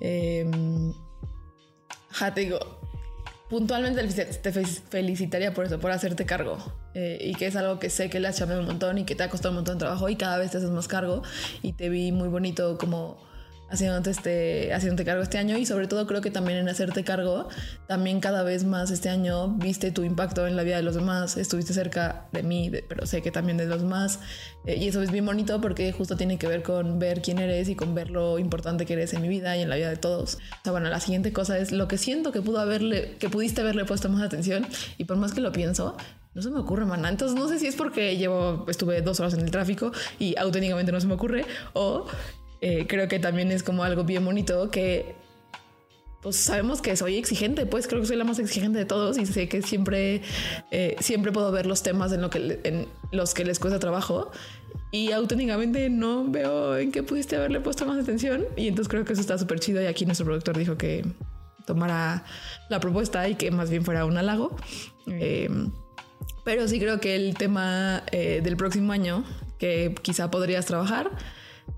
Eh, 0.00 0.48
ja, 2.10 2.32
te 2.34 2.42
digo, 2.42 2.58
puntualmente 3.48 4.02
te 4.06 4.52
fe- 4.52 4.64
felicitaría 4.66 5.52
por 5.54 5.64
eso, 5.64 5.80
por 5.80 5.90
hacerte 5.90 6.24
cargo. 6.26 6.58
Eh, 6.94 7.18
y 7.20 7.34
que 7.34 7.46
es 7.46 7.56
algo 7.56 7.78
que 7.78 7.88
sé 7.90 8.10
que 8.10 8.20
le 8.20 8.28
has 8.28 8.36
chamado 8.38 8.60
un 8.60 8.66
montón 8.66 8.98
y 8.98 9.04
que 9.04 9.14
te 9.14 9.22
ha 9.22 9.30
costado 9.30 9.50
un 9.50 9.56
montón 9.56 9.76
de 9.76 9.80
trabajo 9.80 10.08
y 10.08 10.16
cada 10.16 10.36
vez 10.38 10.50
te 10.50 10.58
haces 10.58 10.70
más 10.70 10.88
cargo. 10.88 11.22
Y 11.62 11.72
te 11.72 11.88
vi 11.88 12.12
muy 12.12 12.28
bonito 12.28 12.76
como 12.78 13.16
haciéndote, 13.70 14.10
este, 14.10 14.74
haciéndote 14.74 15.06
cargo 15.06 15.22
este 15.22 15.38
año 15.38 15.56
y 15.56 15.64
sobre 15.64 15.86
todo 15.86 16.06
creo 16.06 16.20
que 16.20 16.30
también 16.30 16.58
en 16.58 16.68
hacerte 16.68 17.04
cargo, 17.04 17.48
también 17.88 18.20
cada 18.20 18.42
vez 18.42 18.64
más 18.64 18.90
este 18.90 19.08
año 19.08 19.48
viste 19.48 19.90
tu 19.90 20.04
impacto 20.04 20.46
en 20.46 20.56
la 20.56 20.62
vida 20.62 20.76
de 20.76 20.82
los 20.82 20.94
demás, 20.94 21.38
estuviste 21.38 21.72
cerca 21.72 22.26
de 22.32 22.42
mí, 22.42 22.68
de- 22.68 22.84
pero 22.86 23.06
sé 23.06 23.22
que 23.22 23.30
también 23.30 23.56
de 23.56 23.64
los 23.64 23.80
demás 23.80 24.20
eh, 24.66 24.76
y 24.76 24.88
eso 24.88 25.00
es 25.00 25.10
bien 25.10 25.24
bonito 25.24 25.58
porque 25.62 25.90
justo 25.92 26.18
tiene 26.18 26.36
que 26.36 26.46
ver 26.48 26.62
con 26.62 26.98
ver 26.98 27.22
quién 27.22 27.38
eres 27.38 27.70
y 27.70 27.74
con 27.74 27.94
ver 27.94 28.10
lo 28.10 28.38
importante 28.38 28.84
que 28.84 28.92
eres 28.92 29.14
en 29.14 29.22
mi 29.22 29.28
vida 29.28 29.56
y 29.56 29.62
en 29.62 29.70
la 29.70 29.76
vida 29.76 29.88
de 29.88 29.96
todos. 29.96 30.34
O 30.34 30.38
sea, 30.64 30.72
bueno, 30.72 30.90
la 30.90 31.00
siguiente 31.00 31.32
cosa 31.32 31.56
es 31.56 31.72
lo 31.72 31.88
que 31.88 31.96
siento 31.96 32.30
que 32.30 32.42
pudo 32.42 32.60
haberle, 32.60 33.16
que 33.18 33.30
pudiste 33.30 33.62
haberle 33.62 33.86
puesto 33.86 34.10
más 34.10 34.20
atención 34.22 34.66
y 34.98 35.04
por 35.04 35.16
más 35.16 35.32
que 35.32 35.40
lo 35.40 35.50
pienso, 35.50 35.96
no 36.34 36.42
se 36.42 36.50
me 36.50 36.58
ocurre, 36.58 36.84
maná. 36.84 37.08
Entonces 37.08 37.38
no 37.38 37.48
sé 37.48 37.58
si 37.58 37.66
es 37.66 37.76
porque 37.76 38.16
llevo, 38.16 38.64
estuve 38.68 39.02
dos 39.02 39.20
horas 39.20 39.34
en 39.34 39.40
el 39.40 39.50
tráfico 39.50 39.92
y 40.18 40.36
auténticamente 40.38 40.92
no 40.92 41.00
se 41.00 41.06
me 41.06 41.14
ocurre 41.14 41.44
o 41.72 42.06
eh, 42.60 42.86
creo 42.88 43.08
que 43.08 43.18
también 43.18 43.50
es 43.50 43.62
como 43.62 43.84
algo 43.84 44.04
bien 44.04 44.24
bonito 44.24 44.70
que 44.70 45.14
pues 46.22 46.36
sabemos 46.36 46.80
que 46.80 46.96
soy 46.96 47.16
exigente, 47.16 47.66
pues 47.66 47.88
creo 47.88 48.00
que 48.00 48.06
soy 48.06 48.16
la 48.16 48.22
más 48.22 48.38
exigente 48.38 48.78
de 48.78 48.84
todos 48.84 49.18
y 49.18 49.26
sé 49.26 49.48
que 49.48 49.60
siempre, 49.60 50.22
eh, 50.70 50.94
siempre 51.00 51.32
puedo 51.32 51.50
ver 51.50 51.66
los 51.66 51.82
temas 51.82 52.12
en, 52.12 52.22
lo 52.22 52.30
que, 52.30 52.60
en 52.62 52.86
los 53.10 53.34
que 53.34 53.44
les 53.44 53.58
cuesta 53.58 53.80
trabajo 53.80 54.30
y 54.92 55.10
auténticamente 55.10 55.90
no 55.90 56.24
veo 56.30 56.76
en 56.76 56.92
qué 56.92 57.02
pudiste 57.02 57.34
haberle 57.34 57.60
puesto 57.60 57.84
más 57.86 58.00
atención 58.00 58.44
y 58.56 58.68
entonces 58.68 58.88
creo 58.88 59.04
que 59.04 59.14
eso 59.14 59.20
está 59.20 59.36
súper 59.36 59.58
chido 59.58 59.82
y 59.82 59.86
aquí 59.86 60.06
nuestro 60.06 60.24
productor 60.24 60.56
dijo 60.56 60.78
que 60.78 61.04
tomara 61.66 62.24
la 62.68 62.78
propuesta 62.78 63.28
y 63.28 63.34
que 63.34 63.50
más 63.50 63.70
bien 63.70 63.84
fuera 63.84 64.04
un 64.04 64.16
halago. 64.16 64.56
Eh, 65.08 65.48
pero 66.44 66.66
sí 66.66 66.80
creo 66.80 67.00
que 67.00 67.14
el 67.14 67.34
tema 67.34 68.02
eh, 68.10 68.40
del 68.42 68.56
próximo 68.56 68.92
año 68.92 69.24
que 69.58 69.94
quizá 70.02 70.30
podrías 70.30 70.66
trabajar, 70.66 71.10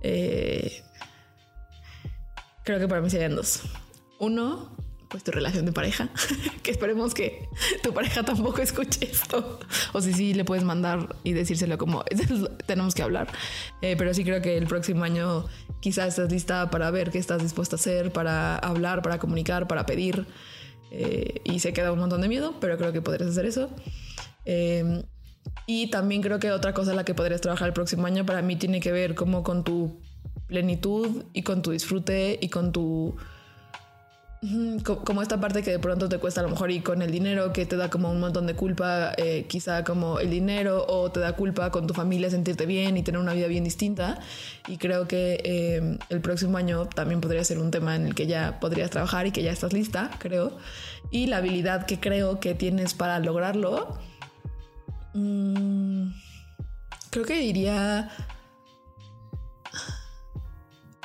eh, 0.00 0.82
creo 2.64 2.78
que 2.78 2.88
para 2.88 3.02
mí 3.02 3.10
serían 3.10 3.36
dos. 3.36 3.62
Uno, 4.18 4.74
pues 5.10 5.22
tu 5.22 5.32
relación 5.32 5.66
de 5.66 5.72
pareja, 5.72 6.08
que 6.62 6.70
esperemos 6.70 7.12
que 7.12 7.46
tu 7.82 7.92
pareja 7.92 8.22
tampoco 8.22 8.62
escuche 8.62 9.10
esto. 9.10 9.60
O 9.92 10.00
si 10.00 10.14
sí, 10.14 10.32
le 10.32 10.46
puedes 10.46 10.64
mandar 10.64 11.14
y 11.24 11.34
decírselo 11.34 11.76
como 11.76 12.02
tenemos 12.64 12.94
que 12.94 13.02
hablar. 13.02 13.28
Eh, 13.82 13.96
pero 13.98 14.14
sí 14.14 14.24
creo 14.24 14.40
que 14.40 14.56
el 14.56 14.66
próximo 14.66 15.04
año 15.04 15.44
quizás 15.80 16.08
estás 16.08 16.32
lista 16.32 16.70
para 16.70 16.90
ver 16.90 17.10
qué 17.10 17.18
estás 17.18 17.42
dispuesta 17.42 17.76
a 17.76 17.78
hacer, 17.78 18.12
para 18.12 18.56
hablar, 18.56 19.02
para 19.02 19.18
comunicar, 19.18 19.68
para 19.68 19.84
pedir. 19.84 20.26
Y 21.42 21.58
se 21.58 21.72
queda 21.72 21.90
un 21.90 21.98
montón 21.98 22.20
de 22.20 22.28
miedo, 22.28 22.54
pero 22.60 22.78
creo 22.78 22.92
que 22.92 23.02
podrías 23.02 23.30
hacer 23.30 23.46
eso. 23.46 23.68
Eh, 24.44 25.04
y 25.66 25.88
también 25.88 26.22
creo 26.22 26.38
que 26.38 26.50
otra 26.50 26.74
cosa 26.74 26.90
en 26.90 26.96
la 26.96 27.04
que 27.04 27.14
podrías 27.14 27.40
trabajar 27.40 27.68
el 27.68 27.74
próximo 27.74 28.06
año 28.06 28.26
para 28.26 28.42
mí 28.42 28.56
tiene 28.56 28.80
que 28.80 28.92
ver 28.92 29.14
como 29.14 29.42
con 29.42 29.64
tu 29.64 29.98
plenitud 30.46 31.24
y 31.32 31.42
con 31.42 31.62
tu 31.62 31.70
disfrute 31.70 32.38
y 32.40 32.48
con 32.48 32.72
tu... 32.72 33.16
Como 34.84 35.22
esta 35.22 35.40
parte 35.40 35.62
que 35.62 35.70
de 35.70 35.78
pronto 35.78 36.06
te 36.06 36.18
cuesta 36.18 36.40
a 36.40 36.44
lo 36.44 36.50
mejor 36.50 36.70
y 36.70 36.80
con 36.80 37.00
el 37.00 37.10
dinero 37.10 37.50
que 37.54 37.64
te 37.64 37.78
da 37.78 37.88
como 37.88 38.10
un 38.10 38.20
montón 38.20 38.46
de 38.46 38.52
culpa, 38.54 39.14
eh, 39.16 39.46
quizá 39.48 39.84
como 39.84 40.20
el 40.20 40.28
dinero 40.28 40.84
o 40.86 41.10
te 41.10 41.18
da 41.20 41.32
culpa 41.32 41.70
con 41.70 41.86
tu 41.86 41.94
familia 41.94 42.28
sentirte 42.28 42.66
bien 42.66 42.98
y 42.98 43.02
tener 43.02 43.18
una 43.22 43.32
vida 43.32 43.46
bien 43.46 43.64
distinta. 43.64 44.18
Y 44.68 44.76
creo 44.76 45.08
que 45.08 45.40
eh, 45.44 45.98
el 46.10 46.20
próximo 46.20 46.58
año 46.58 46.84
también 46.84 47.22
podría 47.22 47.42
ser 47.42 47.58
un 47.58 47.70
tema 47.70 47.96
en 47.96 48.08
el 48.08 48.14
que 48.14 48.26
ya 48.26 48.60
podrías 48.60 48.90
trabajar 48.90 49.26
y 49.26 49.32
que 49.32 49.42
ya 49.42 49.50
estás 49.50 49.72
lista, 49.72 50.10
creo. 50.18 50.58
Y 51.10 51.26
la 51.28 51.38
habilidad 51.38 51.86
que 51.86 51.98
creo 51.98 52.38
que 52.38 52.54
tienes 52.54 52.92
para 52.92 53.18
lograrlo 53.20 53.98
Mm, 55.14 56.08
creo 57.10 57.24
que 57.24 57.38
diría. 57.38 58.10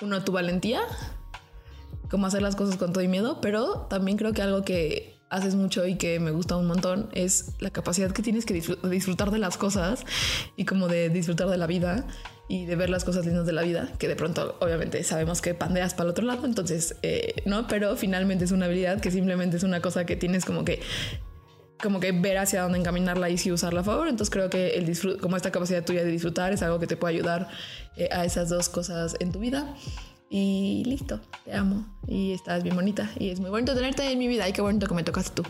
Uno, 0.01 0.23
tu 0.23 0.31
valentía. 0.31 0.81
Cómo 2.09 2.27
hacer 2.27 2.41
las 2.41 2.55
cosas 2.55 2.75
con 2.77 2.91
todo 2.91 3.03
y 3.03 3.07
miedo. 3.07 3.39
Pero 3.41 3.87
también 3.89 4.17
creo 4.17 4.33
que 4.33 4.41
algo 4.41 4.63
que 4.63 5.19
haces 5.29 5.55
mucho 5.55 5.85
y 5.85 5.95
que 5.95 6.19
me 6.19 6.31
gusta 6.31 6.57
un 6.57 6.67
montón 6.67 7.09
es 7.13 7.53
la 7.59 7.69
capacidad 7.69 8.11
que 8.11 8.21
tienes 8.21 8.45
que 8.45 8.53
disfrutar 8.53 9.31
de 9.31 9.37
las 9.37 9.57
cosas 9.57 10.03
y 10.55 10.65
como 10.65 10.87
de 10.87 11.09
disfrutar 11.09 11.47
de 11.49 11.57
la 11.57 11.67
vida 11.67 12.07
y 12.47 12.65
de 12.65 12.75
ver 12.75 12.89
las 12.89 13.03
cosas 13.03 13.27
lindas 13.27 13.45
de 13.45 13.53
la 13.53 13.61
vida, 13.61 13.91
que 13.99 14.07
de 14.07 14.15
pronto 14.15 14.57
obviamente 14.59 15.03
sabemos 15.03 15.39
que 15.39 15.53
pandeas 15.53 15.93
para 15.93 16.05
el 16.05 16.09
otro 16.09 16.25
lado, 16.25 16.47
entonces, 16.47 16.95
eh, 17.03 17.43
¿no? 17.45 17.67
Pero 17.67 17.95
finalmente 17.95 18.43
es 18.45 18.51
una 18.51 18.65
habilidad 18.65 18.99
que 18.99 19.11
simplemente 19.11 19.57
es 19.57 19.63
una 19.63 19.81
cosa 19.81 20.07
que 20.07 20.15
tienes 20.15 20.45
como 20.45 20.65
que 20.65 20.81
como 21.81 21.99
que 21.99 22.11
ver 22.11 22.37
hacia 22.37 22.61
dónde 22.63 22.79
encaminarla 22.79 23.29
y 23.29 23.37
sí 23.37 23.51
usarla 23.51 23.81
a 23.81 23.83
favor. 23.83 24.07
Entonces 24.07 24.29
creo 24.29 24.49
que 24.49 24.71
el 24.71 24.85
disfrut 24.85 25.19
como 25.19 25.37
esta 25.37 25.51
capacidad 25.51 25.83
tuya 25.83 26.03
de 26.03 26.11
disfrutar 26.11 26.53
es 26.53 26.61
algo 26.61 26.79
que 26.79 26.87
te 26.87 26.97
puede 26.97 27.15
ayudar 27.15 27.49
eh, 27.95 28.09
a 28.11 28.25
esas 28.25 28.49
dos 28.49 28.69
cosas 28.69 29.15
en 29.19 29.31
tu 29.31 29.39
vida. 29.39 29.75
Y 30.29 30.83
listo, 30.85 31.19
te 31.45 31.53
amo. 31.53 31.85
Y 32.07 32.33
estás 32.33 32.63
bien 32.63 32.75
bonita. 32.75 33.09
Y 33.17 33.29
es 33.29 33.39
muy 33.39 33.49
bonito 33.49 33.73
tenerte 33.73 34.09
en 34.11 34.19
mi 34.19 34.27
vida. 34.27 34.47
Y 34.47 34.53
qué 34.53 34.61
bonito 34.61 34.87
que 34.87 34.93
me 34.93 35.03
tocaste 35.03 35.41
tú. 35.41 35.43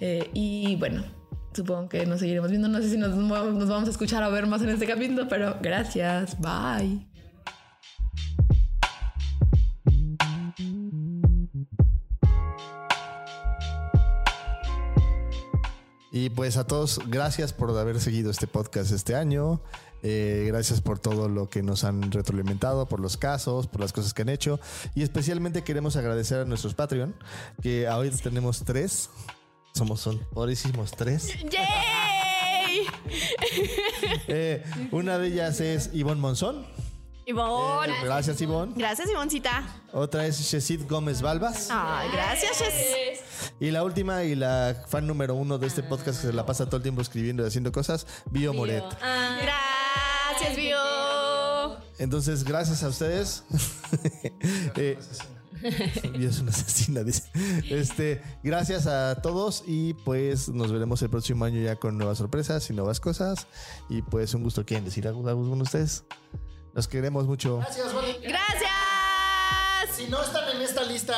Eh, 0.00 0.30
y 0.32 0.76
bueno, 0.76 1.04
supongo 1.52 1.88
que 1.88 2.06
nos 2.06 2.20
seguiremos 2.20 2.50
viendo. 2.50 2.68
No 2.68 2.80
sé 2.80 2.90
si 2.90 2.96
nos, 2.96 3.14
nos 3.14 3.68
vamos 3.68 3.88
a 3.88 3.90
escuchar 3.90 4.22
o 4.22 4.30
ver 4.30 4.46
más 4.46 4.62
en 4.62 4.68
este 4.68 4.86
capítulo, 4.86 5.26
pero 5.28 5.56
gracias. 5.60 6.36
Bye. 6.40 7.13
Y 16.16 16.30
pues 16.30 16.56
a 16.56 16.64
todos, 16.64 17.00
gracias 17.08 17.52
por 17.52 17.76
haber 17.76 18.00
seguido 18.00 18.30
este 18.30 18.46
podcast 18.46 18.92
este 18.92 19.16
año. 19.16 19.60
Eh, 20.04 20.44
gracias 20.46 20.80
por 20.80 21.00
todo 21.00 21.28
lo 21.28 21.50
que 21.50 21.64
nos 21.64 21.82
han 21.82 22.12
retroalimentado, 22.12 22.86
por 22.86 23.00
los 23.00 23.16
casos, 23.16 23.66
por 23.66 23.80
las 23.80 23.92
cosas 23.92 24.14
que 24.14 24.22
han 24.22 24.28
hecho. 24.28 24.60
Y 24.94 25.02
especialmente 25.02 25.64
queremos 25.64 25.96
agradecer 25.96 26.38
a 26.38 26.44
nuestros 26.44 26.72
Patreon, 26.74 27.16
que 27.60 27.88
ahorita 27.88 28.16
tenemos 28.18 28.62
tres. 28.62 29.10
Somos, 29.74 30.02
son 30.02 30.24
tres. 30.96 31.34
¡Yay! 31.50 32.86
Eh, 34.28 34.64
una 34.92 35.18
de 35.18 35.28
ellas 35.28 35.60
es 35.60 35.90
Ivonne 35.92 36.20
Monzón. 36.20 36.64
Ivonne. 37.26 37.92
Eh, 37.92 38.04
gracias, 38.04 38.40
Ivonne. 38.40 38.72
Gracias, 38.76 39.10
Ivoncita. 39.10 39.64
Otra 39.92 40.26
es 40.26 40.38
Shesid 40.38 40.88
Gómez 40.88 41.22
Balbas. 41.22 41.68
Ay, 41.70 42.08
gracias, 42.12 42.58
Jess. 42.58 43.13
Y 43.60 43.70
la 43.70 43.84
última 43.84 44.24
y 44.24 44.34
la 44.34 44.84
fan 44.88 45.06
número 45.06 45.34
uno 45.34 45.58
de 45.58 45.66
este 45.66 45.82
podcast 45.82 46.20
que 46.20 46.28
se 46.28 46.32
la 46.32 46.44
pasa 46.44 46.66
todo 46.66 46.78
el 46.78 46.82
tiempo 46.82 47.00
escribiendo 47.00 47.44
y 47.44 47.46
haciendo 47.46 47.72
cosas, 47.72 48.06
Bio 48.30 48.52
Moret. 48.52 48.84
Gracias, 49.00 50.56
Bio. 50.56 50.78
Entonces, 51.98 52.44
gracias 52.44 52.82
a 52.82 52.88
ustedes. 52.88 53.44
Eh, 54.76 54.98
y 56.18 56.26
es 56.26 56.40
una 56.40 56.50
asesina, 56.50 57.02
dice. 57.02 57.22
Este, 57.70 58.20
gracias 58.42 58.86
a 58.86 59.20
todos 59.22 59.64
y 59.66 59.94
pues 59.94 60.48
nos 60.48 60.72
veremos 60.72 61.00
el 61.02 61.10
próximo 61.10 61.44
año 61.44 61.60
ya 61.60 61.76
con 61.76 61.96
nuevas 61.96 62.18
sorpresas 62.18 62.68
y 62.68 62.74
nuevas 62.74 63.00
cosas. 63.00 63.46
Y 63.88 64.02
pues 64.02 64.34
un 64.34 64.42
gusto. 64.42 64.64
¿Quieren 64.66 64.84
decir 64.84 65.08
algo 65.08 65.26
alguno 65.26 65.56
de 65.56 65.62
ustedes? 65.62 66.04
Los 66.74 66.88
queremos 66.88 67.26
mucho. 67.26 67.58
Gracias, 67.58 67.94
Vale. 67.94 68.18
Gracias. 68.22 68.43
Si 69.92 70.06
no 70.08 70.20
están 70.22 70.48
en 70.56 70.62
esta 70.62 70.82
lista, 70.82 71.14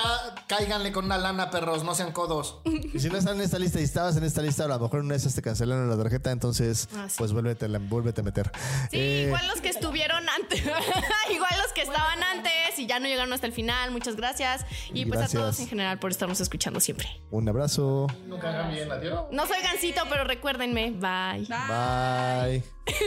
cáiganle 0.49 0.93
con 0.93 1.07
una 1.07 1.17
lana, 1.17 1.51
perros, 1.51 1.83
no 1.85 1.95
sean 1.95 2.13
codos. 2.13 2.59
Y 2.65 2.99
si 3.01 3.09
no 3.09 3.17
están 3.17 3.37
en 3.37 3.43
esta 3.43 3.59
lista 3.59 3.81
y 3.81 3.85
estabas 3.85 4.17
en 4.17 4.25
esta 4.25 4.43
lista, 4.43 4.65
a 4.65 4.69
lo 4.69 4.79
mejor 4.79 5.01
en 5.01 5.07
una 5.07 5.15
de 5.15 5.19
esas 5.19 5.35
te 5.35 5.41
cancelaron 5.43 5.89
la 5.89 5.97
tarjeta, 5.97 6.31
entonces 6.31 6.89
Ah, 6.95 7.07
sí. 7.09 7.15
pues 7.19 7.33
vuélvete, 7.33 7.67
vuélvete 7.69 8.21
a 8.21 8.25
meter. 8.25 8.51
Sí, 8.91 8.99
Eh, 8.99 9.25
igual 9.29 9.47
los 9.49 9.61
que 9.61 9.69
estuvieron 9.71 10.29
antes, 10.29 10.61
igual 11.31 11.51
los 11.63 11.73
que 11.75 11.83
estaban 11.83 12.23
antes 12.23 12.53
y 12.79 12.87
ya 12.87 12.99
no 13.01 13.07
llegaron 13.07 13.33
hasta 13.33 13.47
el 13.47 13.53
final, 13.53 13.91
muchas 13.93 14.17
gracias. 14.17 14.67
Y 14.93 15.07
pues 15.07 15.21
a 15.21 15.29
todos 15.29 15.59
en 15.61 15.69
general 15.69 15.99
por 15.99 16.11
estarnos 16.11 16.41
escuchando 16.41 16.81
siempre. 16.81 17.21
Un 17.31 17.49
abrazo. 17.49 18.07
Nunca 18.27 18.51
hagan 18.51 18.73
bien, 18.73 18.91
adiós. 18.93 19.25
No 19.33 19.47
soy 19.47 19.63
gancito, 19.63 20.03
pero 20.11 20.25
recuérdenme, 20.25 20.91
bye. 20.91 21.47
Bye. 21.49 22.63